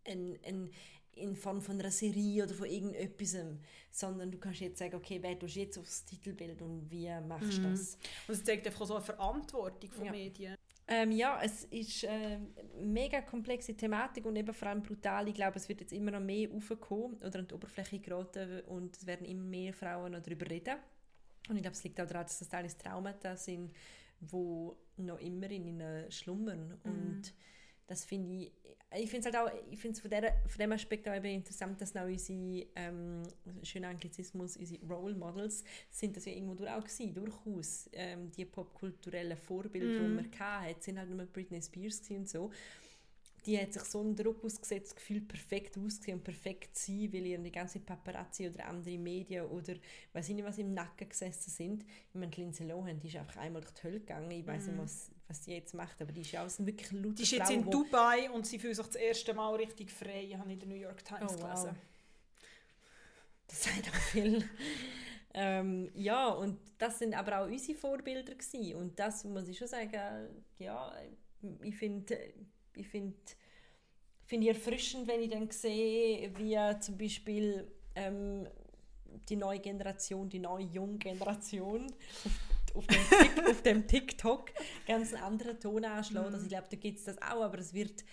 [0.08, 0.72] ein, ein,
[1.16, 3.38] in Form von einer Serie oder von irgendetwas,
[3.92, 7.64] sondern du kannst jetzt sagen, okay, wer tust jetzt aufs Titelbild und wie machst du
[7.64, 7.98] das?
[8.28, 10.12] und es zeigt einfach so eine Verantwortung von Ja.
[10.12, 10.56] Medien.
[10.88, 15.28] Ähm, ja, es ist ähm, eine mega komplexe Thematik und eben vor allem brutal.
[15.28, 18.96] Ich glaube, es wird jetzt immer noch mehr aufkommen oder an die Oberfläche geraten und
[18.96, 20.76] es werden immer mehr Frauen noch darüber reden.
[21.50, 23.72] Und ich glaube, es liegt auch daran, dass das teilweise Traumata sind,
[24.20, 26.80] wo noch immer in ihnen schlummern.
[26.84, 27.34] Und
[27.88, 28.52] das finde ich,
[28.98, 31.26] ich finde es halt auch, ich finde es von, der, von dem Aspekt auch eben
[31.26, 33.24] interessant, dass auch unsere, ähm,
[33.64, 37.90] schöner Anglizismus, unsere Role Models sind das ja irgendwo durch auch gewesen, durchaus.
[37.94, 42.52] Ähm, die popkulturellen Vorbilder, die man hatte, sind halt nur Britney Spears und so.
[43.46, 47.38] Die hat sich so einen Druck ausgesetzt, gefühlt perfekt auszusehen und perfekt sein, weil ihr
[47.38, 49.76] die ganze Paparazzi oder andere Medien oder
[50.14, 51.84] weiß ich nicht was im Nacken gesessen sind.
[51.84, 54.32] Ich meine, die Lindsay Lohan, die ist einfach einmal durch die Hölle gegangen.
[54.32, 56.92] Ich weiß nicht, was, was sie jetzt macht, aber die ist ja auch so wirklich
[56.92, 59.92] lauter Die ist jetzt Frau, in Dubai und sie fühlt sich das erste Mal richtig
[59.92, 61.50] frei, habe ich in der New York Times Oh, wow.
[61.50, 61.76] gelesen.
[63.48, 64.44] Das sagt auch viel.
[65.34, 68.76] ähm, ja, und das sind aber auch unsere Vorbilder gewesen.
[68.76, 70.96] Und das muss ich schon sagen, ja,
[71.62, 72.18] ich finde
[72.76, 73.16] ich find,
[74.26, 78.48] find ich erfrischend, wenn ich dann sehe, wie zum Beispiel ähm,
[79.30, 81.88] die neue Generation, die neue junge Generation
[82.76, 84.52] auf, dem, Tik, auf dem TikTok
[84.88, 86.26] ganz einen anderen Ton anschlägt.
[86.26, 88.04] Also ich glaube, da gibt es das auch, aber es wird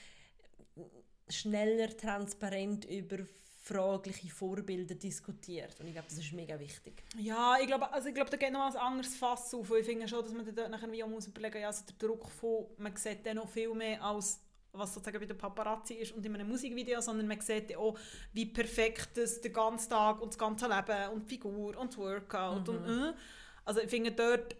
[1.28, 3.18] schneller transparent über
[3.62, 5.78] fragliche Vorbilder diskutiert.
[5.78, 7.04] Und ich glaube, das ist mega wichtig.
[7.16, 9.70] Ja, ich glaube, also ich glaube, da geht noch ein anderes Fass auf.
[9.70, 11.84] Und Ich finde schon, dass man dort nachher wie auch muss überlegen muss, ja, also
[11.86, 14.40] der Druck von, man sieht dann noch viel mehr als
[14.74, 17.98] was sozusagen bei der Paparazzi ist und in einem Musikvideo, sondern man sieht auch,
[18.32, 21.98] wie perfekt das der ganze Tag und das ganze Leben und die Figur und das
[21.98, 23.12] Workout und äh.
[23.64, 24.56] Also ich finde, dort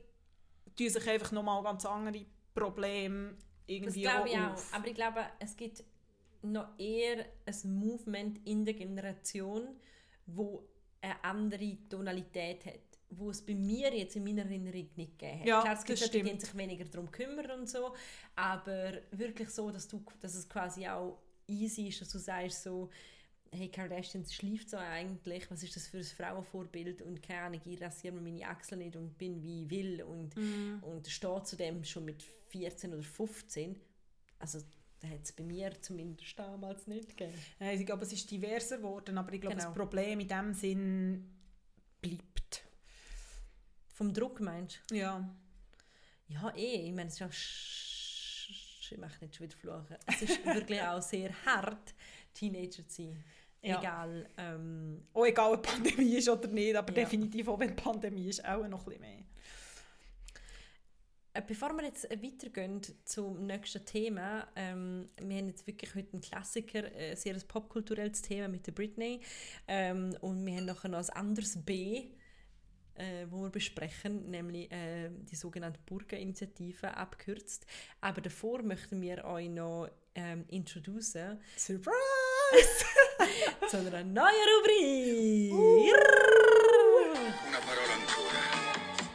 [0.77, 2.25] tun sich einfach nochmal ganz andere
[2.55, 4.53] Probleme Das irgendwie glaube ich auch.
[4.53, 4.73] auf.
[4.73, 5.85] Aber ich glaube, es gibt
[6.43, 9.77] noch eher ein Movement in der Generation,
[10.27, 10.69] wo
[11.01, 12.81] eine andere Tonalität hat.
[13.15, 15.47] wo es bei mir jetzt in meiner Erinnerung nicht gegeben hat.
[15.47, 17.95] Ja, Klar, es gibt das Leute, die sich weniger darum kümmern und so,
[18.35, 22.89] aber wirklich so, dass, du, dass es quasi auch easy ist, dass du sagst so,
[23.55, 27.81] hey Kardashian schläft so eigentlich, was ist das für ein Frauenvorbild und keine Ahnung, ich
[27.81, 30.79] rasiere mir meine Achseln nicht und bin wie ich will und, Mhm.
[30.83, 33.79] und stehe zu dem schon mit 14 oder 15.
[34.39, 34.61] Also
[35.01, 37.39] da hat es bei mir zumindest damals nicht gegeben.
[37.61, 39.69] Ich glaube, es ist diverser geworden, aber ich glaube, Genau.
[39.69, 41.31] das Problem in dem Sinn
[42.01, 42.65] bleibt.
[43.89, 44.97] Vom Druck meinst du?
[44.97, 45.29] Ja.
[46.29, 46.89] Ja, eh.
[46.89, 47.33] Ich meine, es ist auch.
[48.93, 49.97] Ich möchte nicht schon wieder fluchen.
[50.07, 51.95] Es ist wirklich auch sehr hart,
[52.35, 53.25] Teenager zu sein.
[53.63, 53.79] Ja.
[53.79, 54.29] Egal.
[54.39, 57.05] Ähm, Auch egal, ob Pandemie ist oder nicht, aber Ja.
[57.05, 59.19] definitiv auch wenn Pandemie ist, auch noch ein bisschen mehr.
[61.35, 66.13] äh, bevor wir jetzt äh, weitergehen zum nächsten Thema, ähm, wir haben jetzt wirklich heute
[66.13, 69.21] einen Klassiker, äh, sehr ein popkulturelles Thema mit der Britney.
[69.67, 72.09] Ähm, und wir haben nachher noch ein anderes B,
[72.97, 77.65] äh, wo wir besprechen, nämlich äh, die sogenannte Burger-Initiative, abgekürzt.
[78.03, 81.95] Aber davor möchten wir euch noch ähm, introducen Surprise!
[83.69, 85.53] zu einer neuen Rubrik.
[87.49, 88.41] Una parola ancora.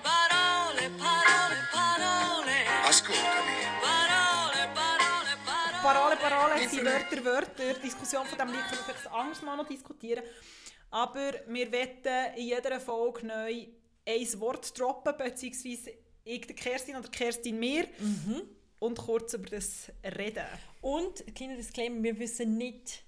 [0.04, 2.56] Parole, parole, parole.
[2.88, 3.60] Ascoltami.
[3.82, 5.82] Parole, parole, parole.
[5.82, 7.74] Parole, Parole, die Wörter, Wörter.
[7.76, 10.24] Die Diskussion von dem Lied können wir vielleicht ein anderes Mal noch diskutieren.
[10.90, 13.68] Aber wir wetten in jeder Folge neu
[14.06, 15.92] ein Wort droppen, beziehungsweise
[16.24, 17.88] ich der Kerstin oder Kerstin mir.
[18.80, 20.46] Und kurz über das reden.
[20.82, 23.04] Und, kleiner Disclaimer, wir wissen nicht,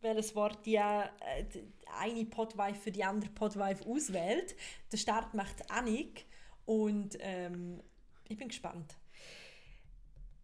[0.00, 1.64] welches Wort die äh, die
[1.98, 4.54] eine Podwife für die andere Podwife auswählt.
[4.92, 6.26] Der Start macht Annik
[6.64, 7.82] und ähm,
[8.28, 8.96] ich bin gespannt.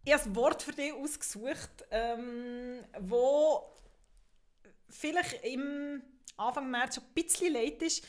[0.03, 3.63] Ich habe ein Wort für dich ausgesucht, ähm, wo
[4.89, 6.01] vielleicht im
[6.37, 8.05] Anfang März schon ein bisschen late ist,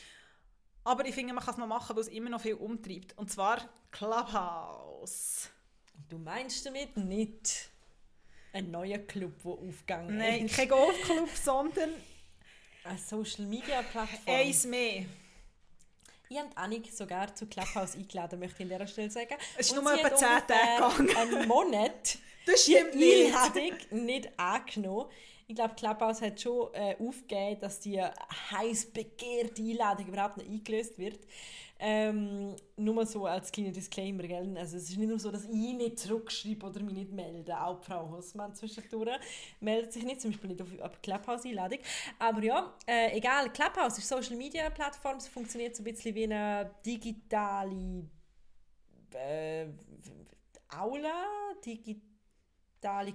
[0.83, 3.17] aber ich finde, man kann es noch machen, weil es immer noch viel umtreibt.
[3.17, 5.49] Und zwar Clubhouse.
[6.07, 7.71] Du meinst damit nicht
[8.57, 10.55] ein neuer Club, der aufgegangen Nein, ist?
[10.55, 11.89] kein Golfclub, sondern
[12.83, 14.35] Eine Social-Media-Plattform.
[14.35, 15.05] eins mehr.
[16.29, 19.35] Ich habe Annik sogar zu Clubhouse eingeladen, möchte ich an dieser Stelle sagen.
[19.57, 21.17] Es ist Und nur etwa hat 10 Tage gegangen.
[21.17, 23.25] einen Monat Das die stimmt nicht.
[23.35, 25.09] Einladung nicht angenommen.
[25.49, 30.97] Ich glaube, Clubhouse hat schon äh, aufgegeben, dass die heiß begehrte Einladung überhaupt noch eingelöst
[30.97, 31.19] wird.
[31.79, 34.57] Ähm, nur mal so als kleiner Disclaimer, gell?
[34.57, 37.57] Also es ist nicht nur so, dass ich nicht zurückschreibe oder mich nicht melde.
[37.57, 39.19] Auch Frau Hossmann zwischendurch
[39.61, 41.79] meldet sich nicht, zum Beispiel nicht auf, auf Clubhouse-Einladung.
[42.19, 48.09] Aber ja, äh, egal, Clubhouse ist Social-Media-Plattform, es funktioniert so ein bisschen wie eine digitale
[49.13, 49.67] äh,
[50.69, 51.23] Aula,
[51.63, 52.06] digitale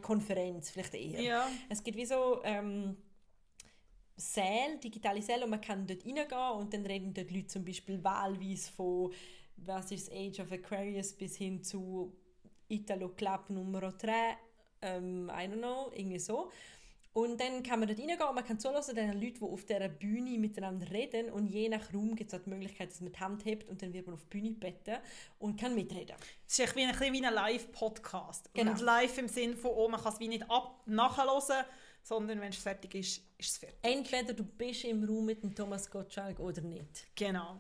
[0.01, 1.21] Konferenz vielleicht eher.
[1.21, 1.49] Ja.
[1.69, 2.97] Es gibt wie so ähm,
[4.17, 8.03] Säle, digitale Säle und man kann dort reingehen und dann reden dort Leute zum Beispiel
[8.03, 9.13] wahlweise von
[9.57, 12.13] was ist Age of Aquarius bis hin zu
[12.69, 14.13] Italo Club Nummer 3,
[14.83, 16.51] ähm, I don't know, irgendwie so.
[17.15, 19.89] Und dann kann man dort reingehen und man kann zulassen den Leuten, die auf dieser
[19.89, 23.21] Bühne miteinander reden und je nach Raum gibt es auch die Möglichkeit, dass man die
[23.21, 24.97] Hand hebt und dann wird man auf die Bühne gebeten
[25.39, 26.17] und kann mitreden.
[26.49, 28.49] Es ist wie ein, bisschen wie ein Live-Podcast.
[28.55, 28.71] Genau.
[28.71, 31.65] Und live im Sinn von, oh, man kann es wie nicht ab nachhören,
[32.03, 33.79] sondern wenn es fertig ist, ist es fertig.
[33.83, 37.09] Entweder du bist im Raum mit dem Thomas Gottschalk oder nicht.
[37.15, 37.59] Genau.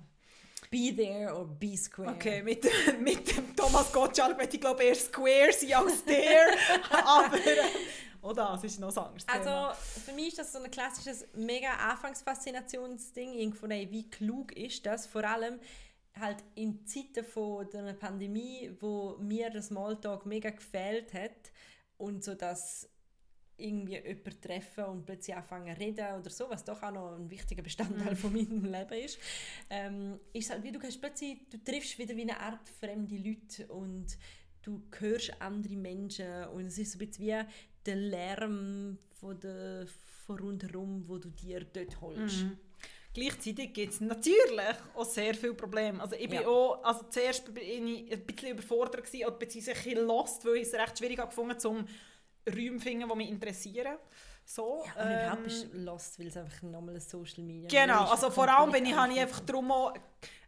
[0.70, 2.12] Be there or be square.
[2.14, 2.64] Okay, mit,
[3.00, 6.46] mit dem Thomas Gottschalk möchte ich glaube eher Square sein als der.
[7.04, 7.38] Aber,
[8.22, 9.68] oh das ist noch ein anderes Thema.
[9.68, 14.86] Also für mich ist das so ein klassisches mega Anfangsfaszinationsding, irgendwo ey, wie klug ist
[14.86, 15.58] das, vor allem
[16.18, 21.52] halt in Zeiten von der Pandemie, wo mir das Smalltalk mega gefehlt hat
[21.96, 22.88] und so dass
[23.56, 27.30] irgendwie jemanden treffen und plötzlich anfangen zu reden oder so, was doch auch noch ein
[27.30, 29.18] wichtiger Bestandteil von meinem Leben ist,
[29.70, 33.66] ähm, ist halt wie du kannst plötzlich, du triffst wieder wie eine Art fremde Leute
[33.68, 34.18] und
[34.62, 37.44] du hörst andere Menschen und es ist so ein bisschen wie
[37.86, 39.86] der Lärm von, der,
[40.26, 42.46] von rundherum, wo du dir dort holst.
[43.14, 46.00] Gleichzeitig gibt es natürlich auch sehr viele Probleme.
[46.00, 46.48] Also ich bin Ja.
[46.48, 50.62] auch, also zuerst bin ich ein bisschen überfordert gewesen, oder beziehungsweise ein lost, weil ich
[50.68, 51.86] es recht schwierig gefunden zum
[52.48, 53.98] Räume finden, die mich interessieren.
[54.44, 57.68] So, Ja, und überhaupt ähm, bist du lost, weil es einfach nochmal ein Social Media
[57.68, 59.94] Genau, ist, also vor allem bin ich, habe ich einfach- darum auch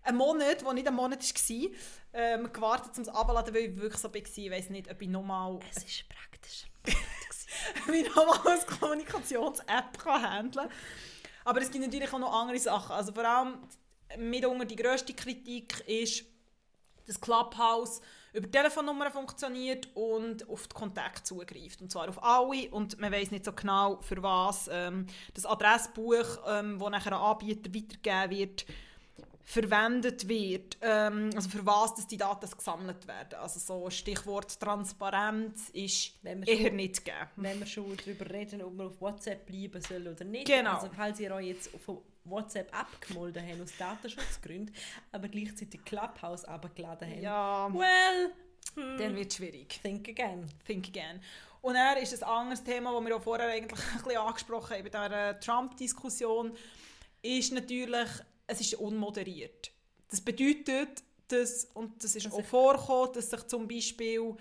[0.03, 1.71] einen Monat, wo nicht ein Monat war,
[2.15, 5.09] ähm, gewartet, um es abzuladen, weil ich wirklich so war, ich weiß nicht, ob ich
[5.09, 6.65] nochmal Es ist praktisch.
[7.87, 10.69] wie nochmal als Kommunikations-App kann handeln
[11.45, 12.93] Aber es gibt natürlich auch noch andere Sachen.
[12.93, 13.59] Also vor allem
[14.19, 16.25] mitunter die grösste Kritik ist,
[17.07, 18.01] dass Clubhouse
[18.33, 21.81] über Telefonnummern funktioniert und auf die Kontakte zugreift.
[21.81, 22.69] Und zwar auf alle.
[22.71, 24.69] Und man weiß nicht so genau, für was.
[24.73, 28.67] Ähm, das Adressbuch, ähm, das nachher an Anbieter weitergegeben wird,
[29.45, 33.35] verwendet wird, ähm, also für was dass die Daten gesammelt werden.
[33.39, 36.37] Also so Stichwort Transparenz ist eher
[36.69, 37.29] schon- nicht gegeben.
[37.37, 40.47] wenn wir schon darüber reden, ob wir auf WhatsApp bleiben soll oder nicht.
[40.47, 40.75] Genau.
[40.77, 44.75] Also falls ihr euch jetzt von WhatsApp abgemolden habt aus Datenschutzgründen,
[45.13, 47.23] aber gleichzeitig Clubhouse abgeladen habt.
[47.23, 48.33] Ja, Well,
[48.75, 49.79] dann wird es schwierig.
[49.83, 50.49] think again.
[50.67, 51.21] Think again.
[51.61, 54.85] Und er ist ein anderes Thema, das wir auch vorher eigentlich ein bisschen angesprochen haben,
[54.85, 56.57] bei dieser Trump-Diskussion,
[57.21, 58.09] ist natürlich,
[58.47, 59.71] es ist unmoderiert.
[60.11, 64.37] Das bedeutet, dass, und das ist auch vorgekommen, dass sich zum Beispiel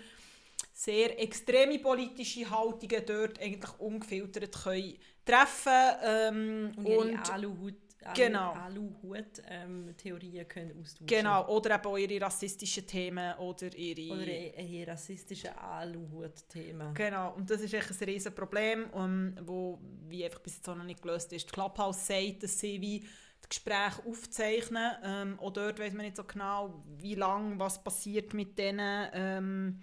[0.72, 8.14] sehr extreme politische Haltungen dort eigentlich ungefiltert können treffen ähm, Und, und, ihre Aluhut, Alu,
[8.14, 8.52] Genau.
[8.52, 11.06] Aluhut ähm, Theorien können austauschen.
[11.06, 16.92] genau oder eben auch ihre rassistischen Themen oder ihre Oder ein, ein rassistisches Aluhut-Thema.
[16.92, 19.78] Genau, und das ist echt ein riesen Problem, um, wo
[20.08, 21.48] wie einfach bis jetzt noch nicht gelöst ist.
[21.48, 23.06] Die Clubhouse sagt, dass sie wie
[23.54, 24.92] Gespräche aufzeichnen.
[25.02, 29.08] Ähm, auch dort weiß man nicht so genau, wie lange was passiert mit denen.
[29.12, 29.82] Ähm,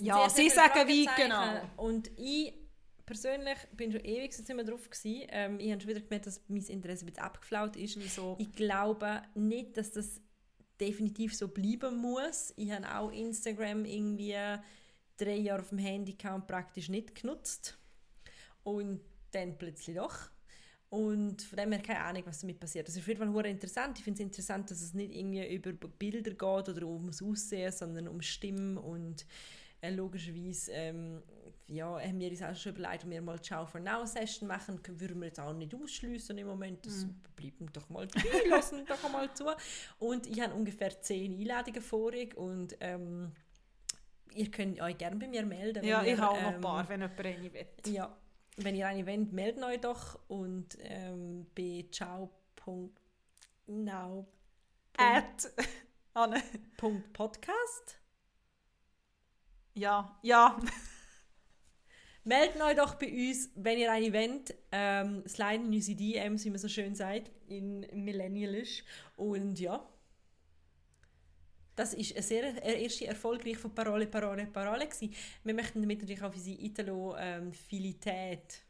[0.00, 1.60] Ja, sie sagen wie, genau.
[1.76, 2.54] Und ich
[3.06, 5.26] persönlich bin schon ewig nicht mehr drauf gewesen.
[5.30, 7.98] Ähm, ich habe schon wieder gemerkt, dass mein Interesse ein bisschen abgeflaut ist.
[7.98, 8.36] Wieso?
[8.38, 10.20] Ich glaube nicht, dass das
[10.78, 12.52] definitiv so bleiben muss.
[12.56, 14.36] Ich habe auch Instagram irgendwie
[15.16, 17.78] drei Jahre auf dem Handy gehabt und praktisch nicht genutzt.
[18.62, 19.00] Und
[19.32, 20.30] dann plötzlich doch.
[20.90, 22.88] Und von dem her keine Ahnung, was damit passiert.
[22.88, 23.98] Das ist auf jeden Fall interessant.
[23.98, 27.72] Ich finde es interessant, dass es nicht irgendwie über Bilder geht oder um das Aussehen,
[27.72, 29.26] sondern um Stimmen und
[29.82, 31.22] äh, logischerweise ähm,
[31.68, 34.48] ja, haben wir uns auch schon überlegt, ob wir mal die Ciao for Now Session
[34.48, 36.84] machen, würden wir jetzt auch nicht ausschließen im Moment.
[36.86, 39.44] Das bleiben doch mal dabei, lassen doch mal zu.
[39.98, 43.32] Und ich habe ungefähr zehn Einladungen vorig und ähm,
[44.34, 45.84] ihr könnt euch gerne bei mir melden.
[45.84, 47.66] ja, ich habe auch noch ähm, ein paar, wenn jemand eine will.
[47.92, 48.16] ja,
[48.58, 52.36] wenn ihr eine wollt, meldet euch doch und ähm, bei ciao.now.
[54.96, 55.50] At
[56.14, 56.42] Anne.
[56.76, 57.98] Punkt Podcast.
[59.74, 60.58] Ja, ja.
[62.24, 64.54] Meldet euch doch bei uns, wenn ihr eine wollt.
[64.72, 68.84] Ähm, slide in unsere DMs, wie man so schön sagt, in Millennialisch.
[69.16, 69.88] Und ja,
[71.78, 75.14] das ist eine sehr eine erste erfolgreich von Parole, Parole, Parole gewesen.
[75.44, 78.62] Wir möchten damit natürlich auf unsere Italo-Filität,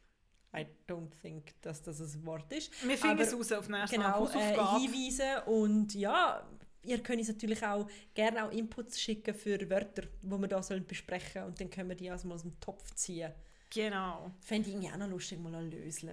[0.55, 2.71] I don't think, dass das ein Wort ist.
[2.87, 4.79] Wir finden es raus auf nächste genau, äh, Hausaufgabe.
[4.79, 6.47] hinweisen und ja,
[6.83, 10.85] ihr könnt uns natürlich auch gerne auch Inputs schicken für Wörter, die wir da sollen
[10.85, 13.31] besprechen und dann können wir die also aus dem Topf ziehen.
[13.73, 14.31] genau.
[14.41, 16.11] Fände ich irgendwie auch noch lustig, mal ein lösen.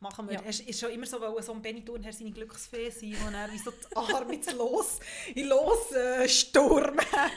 [0.00, 0.36] Machen wir.
[0.36, 0.42] Ja.
[0.46, 3.52] Es ist schon immer so, weil so ein Benny Thurnherr seine Glücksfee sein, wo er
[3.52, 4.98] wie so die Arme jetzt los,
[5.34, 7.32] in los äh, Sturm hat.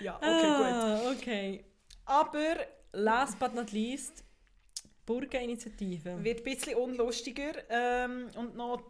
[0.00, 0.66] Ja, okay, gut.
[0.66, 1.64] ah, okay.
[2.04, 2.56] Aber
[2.92, 4.24] Last but not least,
[5.04, 6.22] Burgeninitiative.
[6.24, 8.82] wird ein bisschen unlustiger ähm, und noch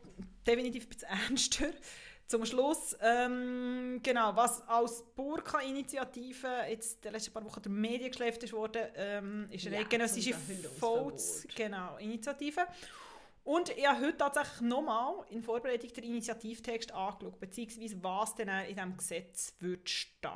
[0.46, 1.70] definitiv ein bisschen ernster.
[2.26, 8.42] Zum Schluss, ähm, genau, was als Burka-Initiative jetzt die letzten paar Wochen der Medien geschläft
[8.42, 10.98] ist worden, ähm, ist eine Ja, eidgenössische zum Verhüllungsverbot.
[11.02, 11.96] Volks genau.
[13.46, 18.74] Und ich habe heute tatsächlich nochmal in Vorbereitung der Initiativtext angeschaut, beziehungsweise was denn in
[18.74, 20.32] diesem Gesetz wird stehen.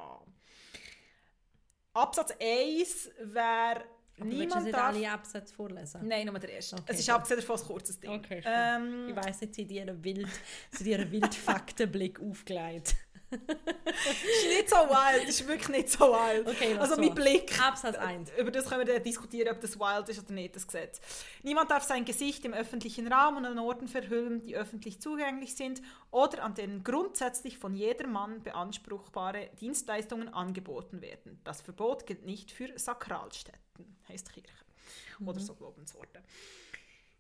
[1.93, 3.83] Absatz 1 wäre
[4.17, 4.95] Aber niemand nicht darf...
[4.95, 6.07] alle Absätze vorlesen?
[6.07, 6.77] Nein, nur der erste.
[6.77, 8.13] Okay, es ist abgesehen davon ein kurzes Ding.
[8.13, 10.29] Okay, ähm, Ich weiss nicht, sie ihren wild,
[10.71, 12.95] sie hat ihren wild Faktenblick aufgelegt.
[13.31, 16.49] Ist nicht so wild, ist wirklich nicht so wild.
[16.49, 17.01] Okay, also so?
[17.01, 17.61] mein Blick.
[17.61, 18.31] Absatz 1.
[18.39, 21.01] Über das können wir dann diskutieren, ob das wild ist oder nicht, das Gesetz.
[21.43, 25.83] Niemand darf sein Gesicht im öffentlichen Raum und an Orten verhüllen, die öffentlich zugänglich sind
[26.11, 31.41] oder an denen grundsätzlich von jedermann beanspruchbare Dienstleistungen angeboten werden.
[31.45, 34.49] Das Verbot gilt nicht für Sakralstätten, heißt Kirche.
[35.25, 36.23] Oder so Glaubensorte.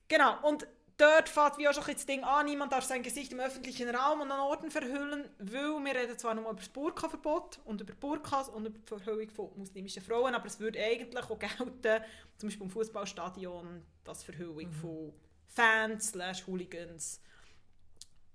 [0.09, 0.67] Genau, und
[1.01, 4.21] dort fängt wie auch schon das Ding an, niemand darf sein Gesicht im öffentlichen Raum
[4.21, 8.49] und an Orten verhüllen, weil wir reden zwar nur über das Burka-Verbot und über Burkas
[8.49, 12.05] und über die Verhüllung von muslimischen Frauen, aber es würde eigentlich auch gelten,
[12.37, 15.13] zum Beispiel im Fußballstadion, was Verhüllung von
[15.47, 17.21] Fans slash Hooligans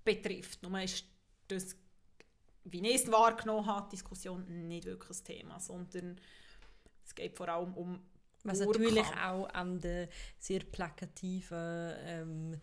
[0.04, 0.62] betrifft.
[0.62, 1.04] Nur ist
[1.48, 1.76] das,
[2.64, 6.20] wie ich es wahrgenommen habe, Diskussion nicht wirklich ein Thema, sondern
[7.04, 8.00] es geht vor allem um
[8.46, 12.60] Was natürlich auch an der sehr plakativen ähm,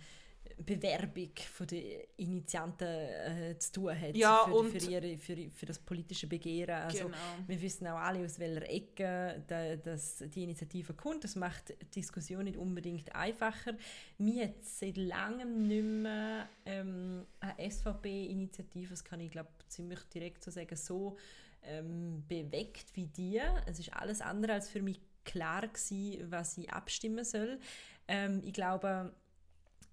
[0.58, 4.16] Bewerbung von der Initianten äh, zu tun hat.
[4.16, 6.84] Ja, für, für, ihre, für, für das politische Begehren.
[6.84, 7.18] Also, Genau.
[7.48, 11.24] Wir wissen auch alle, aus welcher Ecke da, dass die Initiative kommt.
[11.24, 13.76] Das macht die Diskussion nicht unbedingt einfacher.
[14.18, 20.44] Mir hat seit langem nicht mehr ähm, eine SVP-Initiative, das kann ich glaube ziemlich direkt
[20.44, 21.18] so sagen, so
[21.64, 23.42] ähm, bewegt wie die.
[23.66, 27.60] Es ist alles andere als für mich klar gewesen, was ich abstimmen soll.
[28.08, 29.14] Ähm, ich glaube,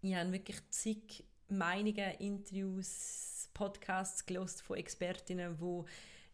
[0.03, 5.85] ich habe wirklich zig Meinungen, Interviews, Podcasts gelost von Expertinnen, wo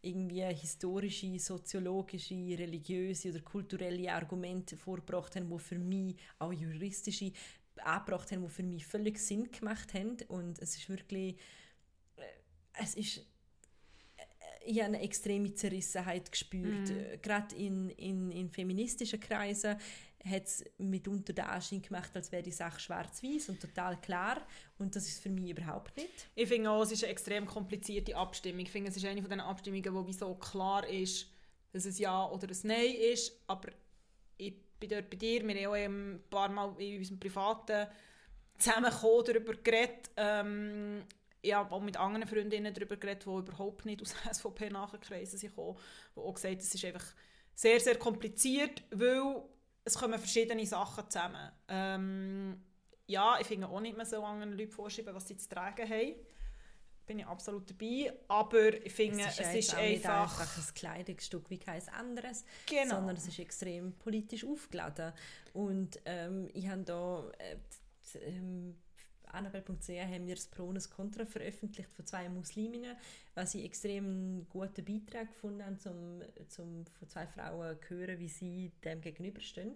[0.03, 7.33] irgendwie historische, soziologische, religiöse oder kulturelle Argumente vorgebracht haben, die für mich auch juristische
[7.83, 10.17] angebracht haben, die für mich völlig Sinn gemacht haben.
[10.29, 11.37] Und es ist wirklich,
[12.17, 12.23] äh,
[12.75, 13.27] es ist
[14.67, 16.91] ich habe eine extreme Zerrissenheit gespürt.
[16.91, 19.77] Äh, Gerade in, in, in feministischen Kreisen
[20.29, 24.45] hat es mitunter den Anschein gemacht, als wäre die Sache schwarz-weiß und total klar.
[24.79, 26.29] Und das ist für mich überhaupt nicht.
[26.35, 28.61] Ich finde auch, es ist eine extrem komplizierte Abstimmung.
[28.61, 31.29] Ich finde, es ist eine von den Abstimmungen, wo wie so klar ist,
[31.73, 33.33] dass es Ja oder ein Nein ist.
[33.47, 33.69] Aber
[34.37, 37.87] ich bin dort bei dir, wir haben auch ein paar Mal in unserem privaten
[38.59, 40.11] Zusammenkommen darüber geredet.
[40.17, 41.05] Ähm,
[41.47, 45.79] ich habe auch mit anderen Freundinnen darüber geredet, die überhaupt nicht aus SVP-Nachkreisen sind gekommen,
[46.15, 47.07] die auch gesagt es ist einfach
[47.55, 49.43] sehr, sehr kompliziert, weil
[49.85, 51.51] es kommen verschiedene Sachen zusammen.
[51.69, 52.61] Ähm,
[53.07, 56.15] ja, ich finde auch nicht, man soll anderen Leuten vorschreiben, was sie zu tragen haben.
[57.07, 58.13] Bin ich absolut dabei.
[58.27, 60.41] Aber ich finde, es ist, auch nicht einfach...
[60.41, 62.97] einfach ein Kleidungsstück wie kein anderes, Genau.
[62.97, 65.13] sondern es ist extrem politisch aufgeladen.
[65.53, 67.57] Und ähm, ich habe da äh,
[68.23, 68.77] ähm,
[69.33, 72.97] Annabelle.ch haben wir das Pro und das Contra veröffentlicht von zwei Musliminnen,
[73.35, 78.29] was ich extrem guten Beitrag gefunden habe, zum, zum von zwei Frauen zu hören, wie
[78.29, 79.75] sie dem gegenüberstehen.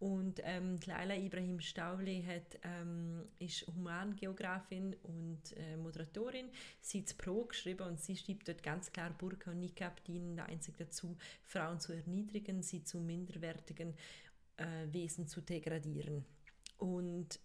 [0.00, 6.50] Und ähm, die Laila Ibrahim Stauli hat, ähm, ist Humangeografin und äh, Moderatorin.
[6.80, 10.38] Sie hat das Pro geschrieben und sie schreibt dort ganz klar, Burka und Niqab dienen
[10.40, 13.94] einzig dazu, Frauen zu erniedrigen, sie zu minderwertigen
[14.56, 16.24] äh, Wesen zu degradieren.
[16.78, 17.38] Und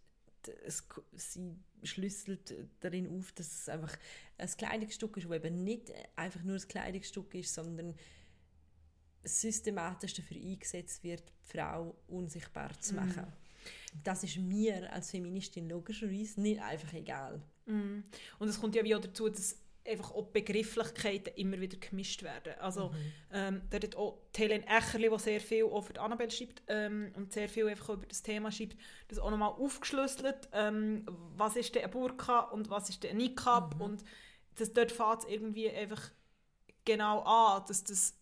[0.48, 0.84] es,
[1.14, 3.98] sie schlüsselt darin auf, dass es einfach
[4.38, 7.96] ein Kleidungsstück ist, das eben nicht einfach nur ein Kleidungsstück ist, sondern
[9.24, 13.28] systematisch dafür eingesetzt wird, die Frau unsichtbar zu machen.
[14.04, 17.42] Das ist mir als Feministin logischerweise nicht einfach egal.
[18.40, 19.58] Und es kommt ja wie auch dazu, dass
[19.90, 22.54] einfach auch Begrifflichkeiten immer wieder gemischt werden.
[22.60, 22.94] Also
[23.34, 27.12] ähm, da hat auch Helen Echerli, die sehr viel auch für die Annabelle schreibt ähm,
[27.16, 28.78] und sehr viel einfach über das Thema schreibt,
[29.08, 33.18] das auch nochmal aufgeschlüsselt, ähm, was ist denn ein Burka und was ist denn ein
[33.18, 33.80] Niqab?
[33.82, 34.04] Und
[34.56, 36.12] das, dort fängt es irgendwie einfach
[36.86, 38.16] genau an, dass das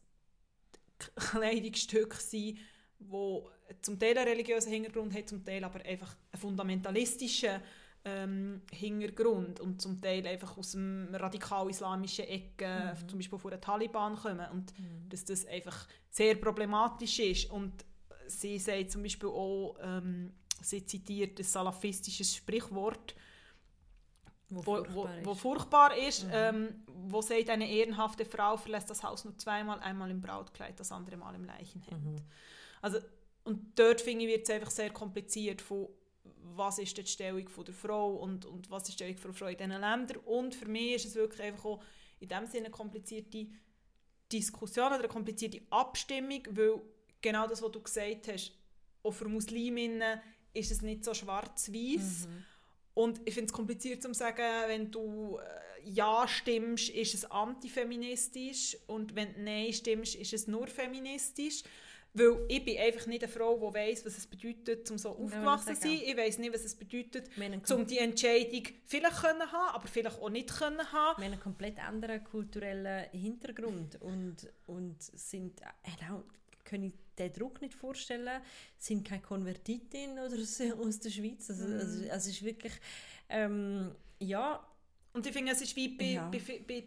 [1.16, 2.58] Kleidungsstücke sind,
[3.00, 3.44] die
[3.82, 7.62] zum Teil einen religiösen Hintergrund haben, zum Teil aber einfach einen fundamentalistischen
[8.08, 14.16] ähm, Hintergrund und zum Teil einfach aus dem radikal-islamischen Ecke, zum Beispiel von den Taliban
[14.16, 14.74] kommen und
[15.10, 17.52] dass das einfach sehr problematisch ist.
[17.52, 17.74] Und
[18.28, 23.16] sie sagt zum Beispiel auch, ähm, sie zitiert ein salafistisches Sprichwort,
[24.50, 25.26] Wo, wo, furchtbar wo, ist.
[25.26, 30.10] wo furchtbar ist, ähm, wo sagt, eine ehrenhafte Frau verlässt das Haus nur zweimal, einmal
[30.10, 32.24] im Brautkleid, das andere Mal im Leichenhemd.
[32.82, 33.00] Also,
[33.44, 35.88] und dort finde ich, wird es einfach sehr kompliziert, von
[36.56, 39.38] was ist die Stellung von der Frau und, und was ist die Stellung von der
[39.38, 40.18] Frau in diesen Ländern.
[40.26, 41.84] Und für mich ist es wirklich einfach auch
[42.20, 43.48] in dem Sinne eine komplizierte
[44.32, 46.82] Diskussion oder eine komplizierte Abstimmung, weil
[47.22, 48.52] genau das, was du gesagt hast,
[49.04, 50.20] auch für Musliminnen
[50.54, 52.28] ist es nicht so schwarz-weiß.
[52.94, 58.76] Und ich finde es kompliziert zu sagen, wenn du äh, Ja stimmst, ist es antifeministisch
[58.88, 61.62] und wenn du Nein stimmst, ist es nur feministisch.
[62.18, 65.76] Weil ich bin einfach nicht eine Frau, die weiss, was es bedeutet, um so aufgewachsen
[65.76, 66.02] zu sein.
[66.04, 67.30] Ich weiss nicht, was es bedeutet,
[67.72, 71.20] um die Entscheidung vielleicht können haben, aber vielleicht auch nicht können haben.
[71.22, 76.24] wir haben einen komplett anderen kulturellen Hintergrund und, und sind, äh, auch,
[76.66, 78.42] können den Druck nicht vorstellen,
[78.78, 81.50] sind keine Konvertitin oder so aus der Schweiz.
[81.50, 82.74] Also, also, also es ist wirklich,
[83.30, 84.66] ähm, ja,
[85.14, 86.30] Und ich finde, es ist wie bei, Ja.
[86.30, 86.84] bei, bei,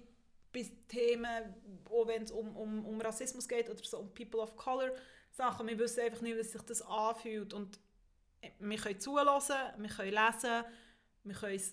[0.52, 1.54] bei Themen,
[1.88, 4.90] auch wenn es um, um, um Rassismus geht oder so um People of Color
[5.30, 7.52] Sachen, wir wissen einfach nicht, wie sich das anfühlt.
[7.52, 7.78] Und
[8.40, 10.64] äh, wir können zulassen, wir können lesen,
[11.24, 11.66] wir können, äh,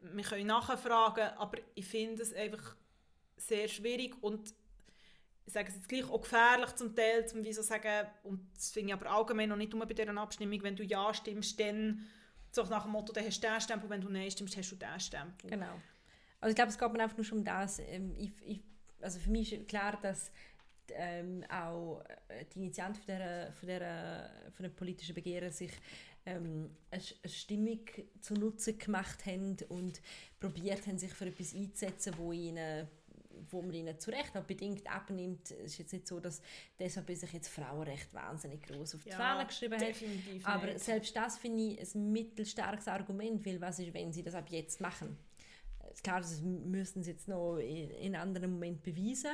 [0.00, 2.76] wir können nachfragen, aber ich finde es einfach
[3.36, 4.54] sehr schwierig und
[5.46, 8.70] ich sage es jetzt gleich auch gefährlich zum Teil, zum wie so sagen, und das
[8.70, 12.06] finde ich aber allgemein noch nicht nur bei dieser Abstimmung, wenn du Ja stimmst, dann
[12.52, 14.76] so nach dem Motto, dann hast du den Stempel, wenn du Nein stimmst, hast du
[14.76, 15.50] den Stempel.
[15.50, 15.80] Genau.
[16.40, 17.78] Also ich glaube, es geht mir einfach nur schon um das.
[17.80, 18.60] Ähm, ich, ich,
[19.00, 20.30] also für mich ist klar, dass
[20.94, 25.72] ähm, auch äh, die Initianten von dieser, von dieser, von dem politischen Begehren sich
[26.26, 27.80] ähm, eine, Stimmung
[28.20, 30.00] zunutze gemacht haben und
[30.38, 32.88] probiert haben, sich für etwas einzusetzen, wo ihnen
[33.50, 35.50] wo man ihnen zu Recht auch bedingt abnimmt.
[35.50, 36.42] Es ist jetzt nicht so, dass
[36.78, 40.44] deshalb sich jetzt Frauenrecht wahnsinnig groß auf die Ja, Fahne geschrieben hat.
[40.44, 40.80] Aber nicht.
[40.80, 44.80] selbst das finde ich ein mittelstarkes Argument, weil was ist, wenn sie das ab jetzt
[44.80, 45.16] machen?
[46.02, 49.32] Klar, das müssen sie jetzt noch in, in einem anderen Moment beweisen.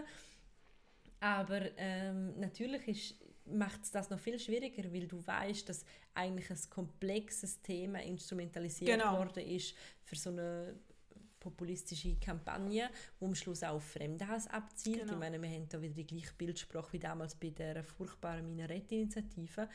[1.21, 6.59] Aber ähm, natürlich macht es das noch viel schwieriger, weil du weißt, dass eigentlich ein
[6.71, 9.19] komplexes Thema instrumentalisiert Genau.
[9.19, 10.75] worden ist für so eine
[11.39, 12.91] populistische Kampagne,
[13.21, 15.03] die am Schluss auch auf Fremdenhass abzielt.
[15.03, 15.13] Genau.
[15.13, 19.69] Ich meine, wir haben da wieder die gleiche Bildsprache wie damals bei der furchtbaren Minarett-Initiative.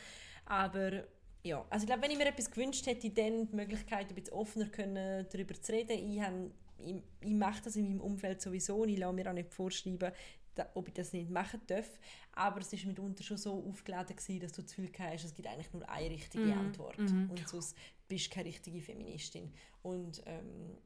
[0.46, 1.06] Aber
[1.44, 4.34] ja, also ich glaube, wenn ich mir etwas gewünscht hätte, dann die Möglichkeit, ein bisschen
[4.34, 5.92] offener können, darüber zu reden.
[6.12, 9.34] Ich, habe, ich, ich mache das in meinem Umfeld sowieso und ich lasse mir auch
[9.34, 10.12] nicht vorschreiben,
[10.56, 11.88] da, ob ich das nicht machen darf.
[12.34, 15.47] Aber es war mitunter schon so aufgeladen, gewesen, dass du das Gefühl hast, es gibt
[15.47, 16.97] eigentlich nur eine richtige Antwort.
[17.30, 17.76] Und sonst
[18.08, 19.54] bist du keine richtige Feministin.
[19.82, 20.78] Und ähm,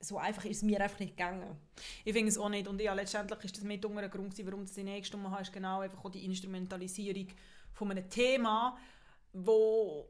[0.00, 1.56] so einfach ist es mir einfach nicht gegangen.
[2.04, 2.66] Ich finde es auch nicht.
[2.66, 5.42] Und ja, letztendlich ist das mit unter ein Grund, gewesen, warum das in eingestimmt habe,
[5.42, 7.28] ist genau einfach auch die Instrumentalisierung
[7.72, 8.78] von einem Thema,
[9.32, 10.08] wo,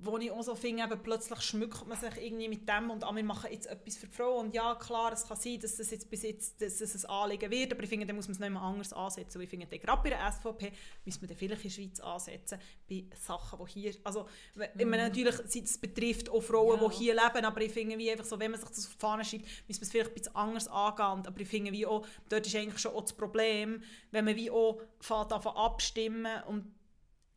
[0.00, 3.14] wo ich auch so finde, eben plötzlich schmückt man sich irgendwie mit dem und ah,
[3.14, 4.38] wir machen jetzt etwas für die Frau.
[4.40, 7.48] Und ja, klar, es kann sein, dass das jetzt bis jetzt dass es ein Anliegen
[7.48, 9.38] wird, aber ich finde, dann muss man es nicht mehr anders ansetzen.
[9.38, 10.72] Und ich finde, gerade bei der SVP
[11.04, 12.58] müssen wir dann vielleicht in der Schweiz ansetzen,
[12.90, 14.26] bei Sachen, die hier, also
[14.56, 16.88] ich meine, natürlich, es betrifft auch Frauen, Ja.
[16.88, 18.98] die hier leben, aber ich finde, wie einfach so, wenn man sich das auf die
[18.98, 21.24] Fahne schreibt, müssen wir es vielleicht ein bisschen anders angehen.
[21.24, 24.50] Aber ich finde, wie auch, dort ist eigentlich schon auch das Problem, wenn man wie
[24.50, 26.77] auch fährt abstimmen und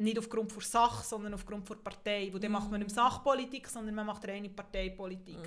[0.01, 2.29] nicht aufgrund der Sache, sondern aufgrund der Partei.
[2.31, 5.37] Wo dann macht man nicht Sachpolitik, sondern man macht reine Parteipolitik.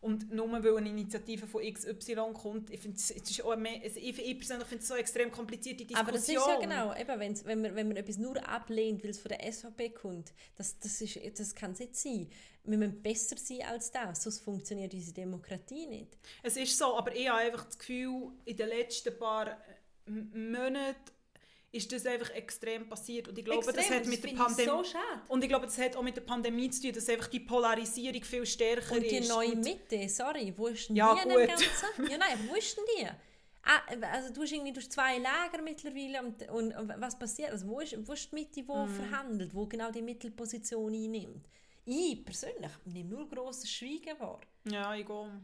[0.00, 3.98] Und nur weil eine Initiative von XY kommt, ich, finde, es ist auch mehr, also
[3.98, 6.06] ich, ich persönlich finde es so extrem komplizierte Diskussion.
[6.06, 9.10] Aber das ist ja genau, eben, wenn's, wenn, man, wenn man etwas nur ablehnt, weil
[9.10, 12.28] es von der SVP kommt, das, das, ist, das kann es nicht sein.
[12.64, 16.18] Wir müssen besser sein als das, sonst funktioniert diese Demokratie nicht.
[16.42, 19.56] Es ist so, aber ich habe einfach das Gefühl, in den letzten paar
[20.06, 21.13] Monaten
[21.74, 23.28] ist das einfach extrem passiert.
[23.28, 24.84] Und ich glaube, das Extrem, hat mit der finde ich Pandemie...
[24.88, 25.32] so.
[25.32, 28.22] Und ich glaube, das hat auch mit der Pandemie zu tun, dass einfach die Polarisierung
[28.22, 29.28] viel stärker Und die ist.
[29.28, 31.48] neue Mitte, sorry, wo ist denn Ja, die in gut.
[31.48, 31.66] Ganzen?
[32.10, 33.06] Ja, nein, wo ist denn die?
[33.66, 33.80] Ah,
[34.12, 37.50] also du hast irgendwie durch zwei Lager mittlerweile und, und, und was passiert?
[37.50, 38.88] Also wo ist, wo ist die Mitte, die Mhm.
[38.88, 41.48] verhandelt, wo genau die Mittelposition einnimmt?
[41.86, 44.40] Ich persönlich nehme nur grosses Schweigen wahr.
[44.64, 45.40] Ja, ich gehe.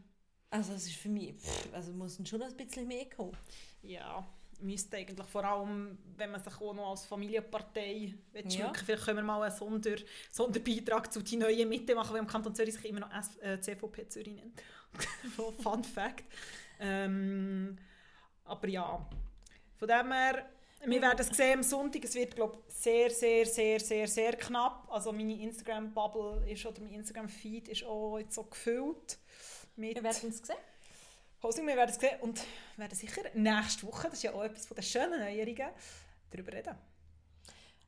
[0.51, 3.35] Also es ist für mich, pff, also muss schon ein bisschen mehr kommen.
[3.83, 4.27] Ja,
[4.61, 8.13] müsste eigentlich vor allem, wenn man sich auch noch als Familienpartei
[8.45, 8.71] Ja.
[8.73, 9.95] vielleicht können wir mal einen Sonder,
[10.29, 13.59] Sonderbeitrag zu die neue Mitte machen, weil im Kanton Zürich sich immer noch S äh,
[13.59, 14.61] CVP Zürich nennt.
[15.63, 16.25] Fun Fact.
[16.79, 17.77] Ähm,
[18.45, 19.07] aber ja,
[19.77, 20.45] von dem her,
[20.83, 22.03] wir werden es sehen am Sonntag.
[22.03, 24.87] Es wird, glaube ich, sehr, sehr, sehr, sehr, sehr knapp.
[24.91, 29.19] Also meine Instagram-Bubble ist, oder mein Instagram-Feed ist auch jetzt so gefüllt.
[29.75, 30.55] Mit Wir werden es sehen.
[31.43, 32.39] Hosing, wir werden es sehen und
[32.77, 35.71] werden sicher nächste Woche, das ist ja auch etwas von den schönen Neuerungen,
[36.29, 36.75] darüber reden.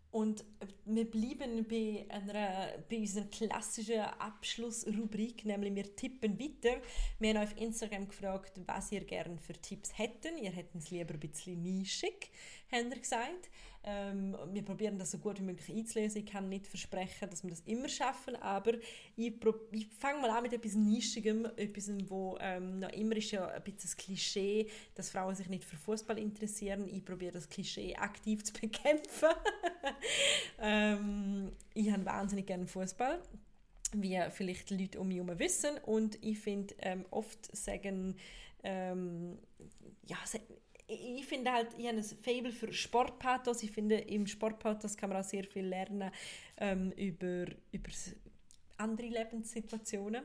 [0.09, 0.43] Und
[0.85, 6.81] wir bleiben bei, einer, bei unserer klassischen Abschlussrubrik, nämlich wir tippen weiter.
[7.17, 10.37] Wir haben auf Instagram gefragt, was ihr gerne für Tipps hätten.
[10.37, 12.29] Ihr hätten es lieber ein bisschen nischig,
[12.71, 13.49] haben wir gesagt.
[13.85, 16.21] Ähm, wir probieren das so gut wie möglich einzulösen.
[16.21, 18.75] Ich kann nicht versprechen, dass wir das immer schaffen, aber
[19.17, 19.33] ich,
[19.71, 23.61] ich fange mal an mit etwas Nischigem, etwas, wo ähm, noch immer ist ja ein
[23.61, 26.87] bisschen das Klischee, dass Frauen sich nicht für Fußball interessieren.
[26.87, 29.29] Ich probiere das Klischee aktiv zu bekämpfen.
[30.61, 33.19] ähm, ich habe wahnsinnig gerne Fußball,
[33.93, 35.77] wie vielleicht die Leute um mich herum wissen.
[35.85, 38.15] Und ich finde, ähm, oft sagen,
[38.63, 39.37] ähm,
[40.05, 40.17] ja,
[40.93, 43.63] ich finde halt, ich habe ein Fable für Sportpathos.
[43.63, 46.11] Ich finde, im Sportpathos kann man auch sehr viel lernen
[46.57, 47.89] ähm, über, über
[48.77, 50.23] andere Lebenssituationen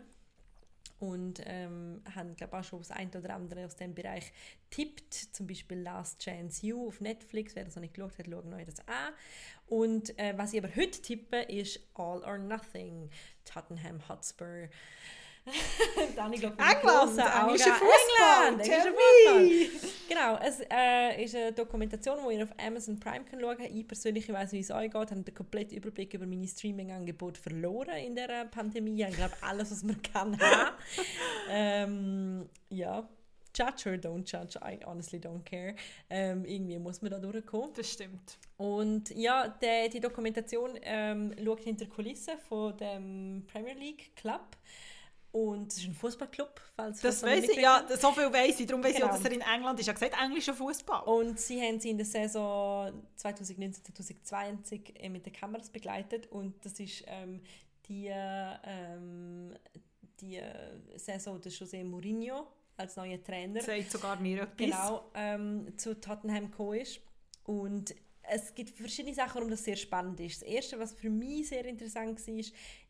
[1.00, 4.32] und ähm, haben glaube auch schon das ein oder andere aus dem Bereich
[4.70, 8.52] tippt, zum Beispiel Last Chance You auf Netflix, wer das noch nicht geschaut hat, schaut
[8.52, 9.14] euch das an.
[9.66, 13.10] Und äh, was ich aber heute tippe, ist All or Nothing,
[13.44, 14.68] Tottenham Hotspur.
[16.32, 17.74] Ich England, grossen englischer.
[17.74, 18.92] Fußball, England, englischer.
[18.92, 19.92] Fußball.
[20.09, 23.70] Genau, es äh, ist eine Dokumentation, die ihr auf Amazon Prime könnt schauen könnt.
[23.70, 27.96] Ich persönlich weiß, wie es euch geht, habe den kompletten Überblick über meine Streaming-Angebote verloren
[27.96, 29.05] in der Pandemie.
[29.05, 30.76] Ich glaube, alles, was man kann haben.
[31.51, 33.09] ähm, ja,
[33.55, 35.74] judge or don't judge, I honestly don't care.
[36.09, 37.72] Ähm, irgendwie muss man da durchkommen.
[37.74, 38.38] Das stimmt.
[38.57, 44.57] Und ja, die, die Dokumentation ähm, schaut hinter Kulissen von dem Premier League Club.
[45.31, 48.66] Und es ist ein Fußballclub, falls Das weiß ich, ja, so viel weiß ich.
[48.66, 49.16] Darum weiß ich auch, Genau.
[49.22, 49.87] dass er in England ist.
[49.87, 51.03] Er hat gesagt, englischer Fußball.
[51.05, 52.91] Und sie haben sie in der Saison
[53.22, 56.26] 2019-2020 äh, mit den Kameras begleitet.
[56.33, 57.41] Und das ist ähm,
[57.89, 59.55] die, ähm,
[60.20, 60.53] die äh,
[60.97, 63.61] Saison des José Mourinho als neuer Trainer.
[63.61, 64.57] Sagt sogar mir etwas.
[64.57, 67.01] genau, ähm, zu Tottenham gekommen ist.
[67.45, 67.95] Und
[68.31, 70.43] es gibt verschiedene Sachen, warum das sehr spannend ist.
[70.43, 72.35] Das Erste, was für mich sehr interessant war,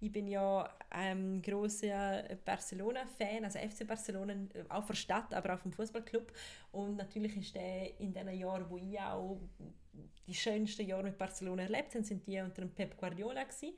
[0.01, 5.55] ich bin ja ähm, großer Barcelona-Fan, also FC Barcelona, äh, auch von der Stadt, aber
[5.55, 6.32] auch vom Fußballclub.
[6.72, 9.41] Und natürlich ist der in den Jahren, wo ich auch
[10.26, 13.74] die schönsten Jahre mit Barcelona erlebt haben, sind die unter dem Pep Guardiola gewesen.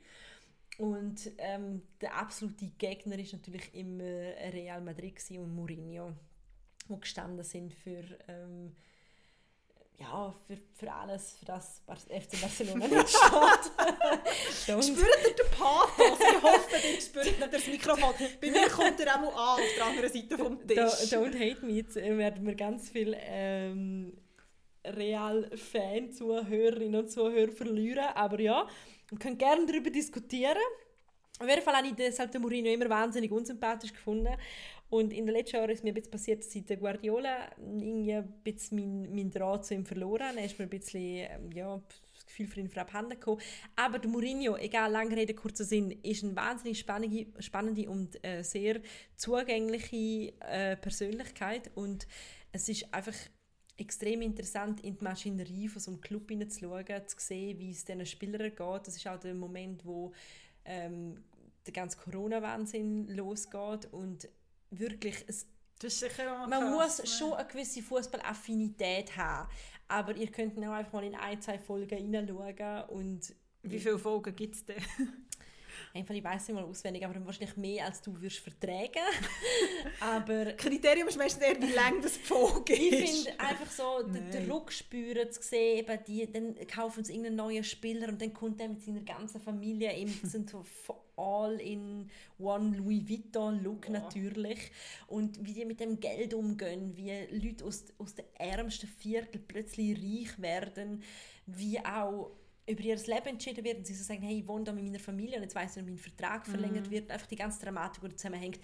[0.77, 6.13] Und ähm, der absolute Gegner ist natürlich immer Real Madrid und Mourinho,
[6.89, 8.75] die gestanden sind für ähm,
[10.01, 13.71] ja, für, für alles, für das FC Barcelona nicht steht.
[14.63, 16.17] Spürt ihr den Pathos?
[16.19, 18.15] Ich hoffe, ihr spürt nicht das Mikrofon.
[18.41, 20.77] Bei mir kommt er auch mal an, auf der anderen Seite vom Tisch.
[20.77, 24.13] Don't hate me, jetzt äh, werden wir ganz viele ähm,
[24.85, 28.05] Real-Fan-Zuhörerinnen und Zuhörer verlieren.
[28.15, 28.65] Aber ja,
[29.09, 30.57] wir können gerne darüber diskutieren.
[31.39, 34.35] Auf jeden Fall habe ich deshalb den Mourinho immer wahnsinnig unsympathisch gefunden.
[34.91, 38.13] Und in den letzten Jahren ist mir ein bisschen passiert, dass ich den Guardiola irgendwie
[38.13, 40.37] ein bisschen mein, mein Draht zu ihm verloren.
[40.37, 41.81] Er ist mir ein bisschen, ähm, ja,
[42.13, 43.39] das Gefühl für ihn abhanden gekommen.
[43.77, 48.43] Aber der Mourinho, egal lange Rede, kurzer Sinn, ist eine wahnsinnig spannende, spannende und äh,
[48.43, 48.81] sehr
[49.15, 51.71] zugängliche äh, Persönlichkeit.
[51.73, 52.05] Und
[52.51, 53.15] es ist einfach
[53.77, 58.05] extrem interessant, in die Maschinerie von so einem Club hineinzuschauen, zu sehen, wie es diesen
[58.05, 58.87] Spielern geht.
[58.87, 60.11] Das ist auch der Moment, wo
[60.65, 61.23] ähm,
[61.65, 64.27] der ganze Corona-Wahnsinn losgeht und
[64.71, 65.45] wirklich, es,
[66.47, 67.07] man muss ne?
[67.07, 69.49] schon eine gewisse Fußballaffinität haben,
[69.87, 74.35] aber ihr könnt auch einfach mal in ein, zwei Folgen hineinschauen und Wie viele Folgen
[74.35, 74.83] gibt es denn?
[75.93, 79.05] Einfach, ich weiß nicht mal auswendig, aber wahrscheinlich mehr, als du wirst vertragen.
[79.99, 83.27] aber Kriterium ist meistens eher, wie lang das die Folge Ich ist.
[83.27, 84.47] finde einfach so, den, den.
[84.47, 88.61] Druck spüren, zu sehen, eben die, dann kaufen sie irgendeinen neuen Spieler und dann kommt
[88.61, 90.63] er mit seiner ganzen Familie, eben, die sind so
[91.15, 92.09] all in
[92.39, 94.71] one Louis Vuitton Look natürlich
[95.07, 99.97] und wie die mit dem Geld umgehen, wie Leute aus, aus den ärmsten Viertel plötzlich
[99.97, 101.03] reich werden,
[101.45, 102.31] wie auch
[102.67, 104.99] über ihr Leben entschieden wird und sie so sagen, hey, ich wohne da mit meiner
[104.99, 106.91] Familie und jetzt weiss ich, dass mein Vertrag verlängert Mhm.
[106.91, 108.59] wird, einfach die ganze Dramatik, die zusammenhängt.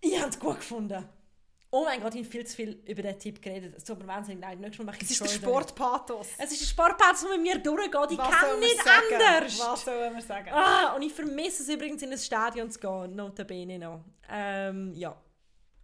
[0.00, 1.08] Ich habe es gut gefunden.
[1.70, 3.74] Oh mein Gott, ich habe viel zu viel über diesen Tipp geredet.
[3.76, 4.58] Es tut mir wahnsinnig leid.
[4.58, 5.28] Nächstes Mal mache ich Es ist der.
[5.28, 6.28] Sportpathos.
[6.38, 8.12] Es ist ein Sportplatz, der mit mir durchgeht.
[8.12, 9.22] Ich Was kann nicht sagen?
[9.22, 9.58] anders.
[9.60, 10.48] Was soll man sagen?
[10.50, 13.14] Ah, und ich vermisse es übrigens, in ein Stadion zu gehen.
[13.14, 14.02] Notabene noch.
[14.30, 15.14] Ähm, ja.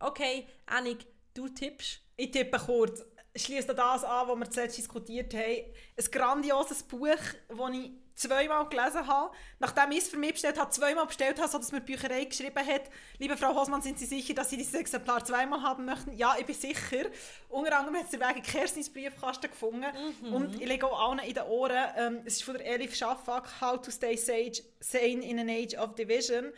[0.00, 2.00] Okay, Annik, du tippst.
[2.16, 3.04] Ich tippe kurz.
[3.36, 5.64] Schließt an das an, was wir zuletzt diskutiert haben.
[5.96, 7.08] Ein grandioses Buch,
[7.48, 9.34] das ich zweimal gelesen habe.
[9.58, 12.64] Nachdem ich es für mich bestellt habe, zweimal bestellt habe, sodass mir die Bücherei geschrieben
[12.64, 12.82] hat,
[13.18, 16.16] liebe Frau Hosmann, sind Sie sicher, dass Sie dieses Exemplar zweimal haben möchten?
[16.16, 17.06] Ja, ich bin sicher.
[17.48, 19.84] Unter anderem hat es den Weg in Kerstins Briefkasten gefunden.
[20.32, 21.88] Und ich lege auch allen in den Ohren.
[21.96, 25.74] Ähm, es ist von der Elif Shafak, How to Stay Sage, Sane in an Age
[25.76, 26.52] of Division.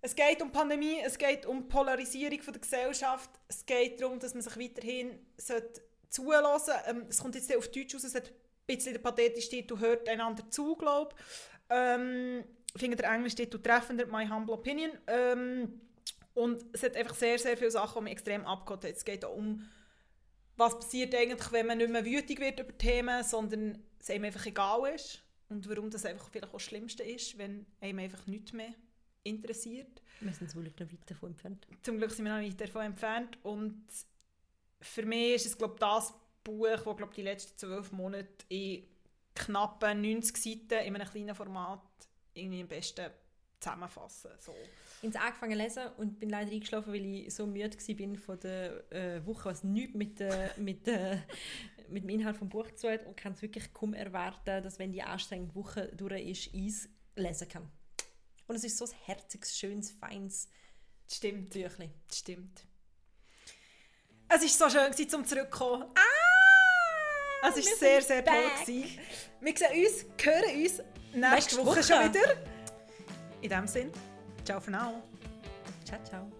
[0.00, 4.32] Es geht um Pandemie, es geht um Polarisierung von der Gesellschaft, es geht darum, dass
[4.32, 5.18] man sich weiterhin
[6.08, 6.74] zulassen.
[6.86, 8.34] Ähm, es kommt jetzt auf Deutsch raus, es hat ein
[8.66, 11.24] bisschen den pathetischen Titel «Hört einander zu», glaube ich.
[11.70, 12.44] Ähm,
[12.74, 14.92] ich finde der englische Titel treffender, «My Humble Opinion».
[15.08, 15.80] Ähm,
[16.34, 18.92] und es hat einfach sehr, sehr viele Sachen, die mich extrem abgeholt haben.
[18.94, 19.68] Es geht auch um,
[20.56, 24.46] was passiert eigentlich, wenn man nicht mehr wütig wird über Themen, sondern es einem einfach
[24.46, 25.22] egal ist.
[25.48, 28.72] Und warum das einfach vielleicht auch das Schlimmste ist, wenn einem einfach nichts mehr
[29.28, 30.02] interessiert.
[30.20, 31.66] Wir sind wohl noch weit davon entfernt.
[31.82, 33.38] Zum Glück sind wir noch weit davon entfernt.
[33.42, 33.84] Und
[34.80, 36.12] für mich ist es glaub, das
[36.42, 38.84] Buch, das glaub, die letzten zwölf Monate in
[39.34, 41.82] knappen 90 Seiten in einem kleinen Format
[42.34, 43.10] irgendwie am besten
[43.60, 44.30] zusammenfassen.
[44.38, 44.52] So.
[45.02, 48.40] Ich habe angefangen zu lesen und bin leider eingeschlafen, weil ich so müde war von
[48.40, 51.18] der äh, Woche, was nichts mit, äh, mit, äh,
[51.88, 54.78] mit dem Inhalt des Buches zu tun hat und kann es wirklich kaum erwarten, dass
[54.78, 57.70] wenn die anstrengende Woche durch ist, ich es lesen kann.
[58.48, 60.48] Und es ist so ein herziges, schönes, feines
[61.06, 61.54] Das stimmt.
[61.54, 62.64] Das stimmt.
[64.30, 65.84] Es war so schön, gewesen, zum zurückzukommen.
[65.94, 67.48] Ah!
[67.48, 68.34] Es war sehr, sehr toll.
[68.34, 68.66] back.
[68.66, 68.98] Gewesen.
[69.40, 70.78] Wir sehen uns, hören uns
[71.12, 71.82] nächste Nächste Woche, Woche.
[71.82, 72.36] schon wieder.
[73.40, 73.92] In dem Sinne,
[74.44, 75.02] ciao für now.
[75.84, 76.32] Ciao, ciao.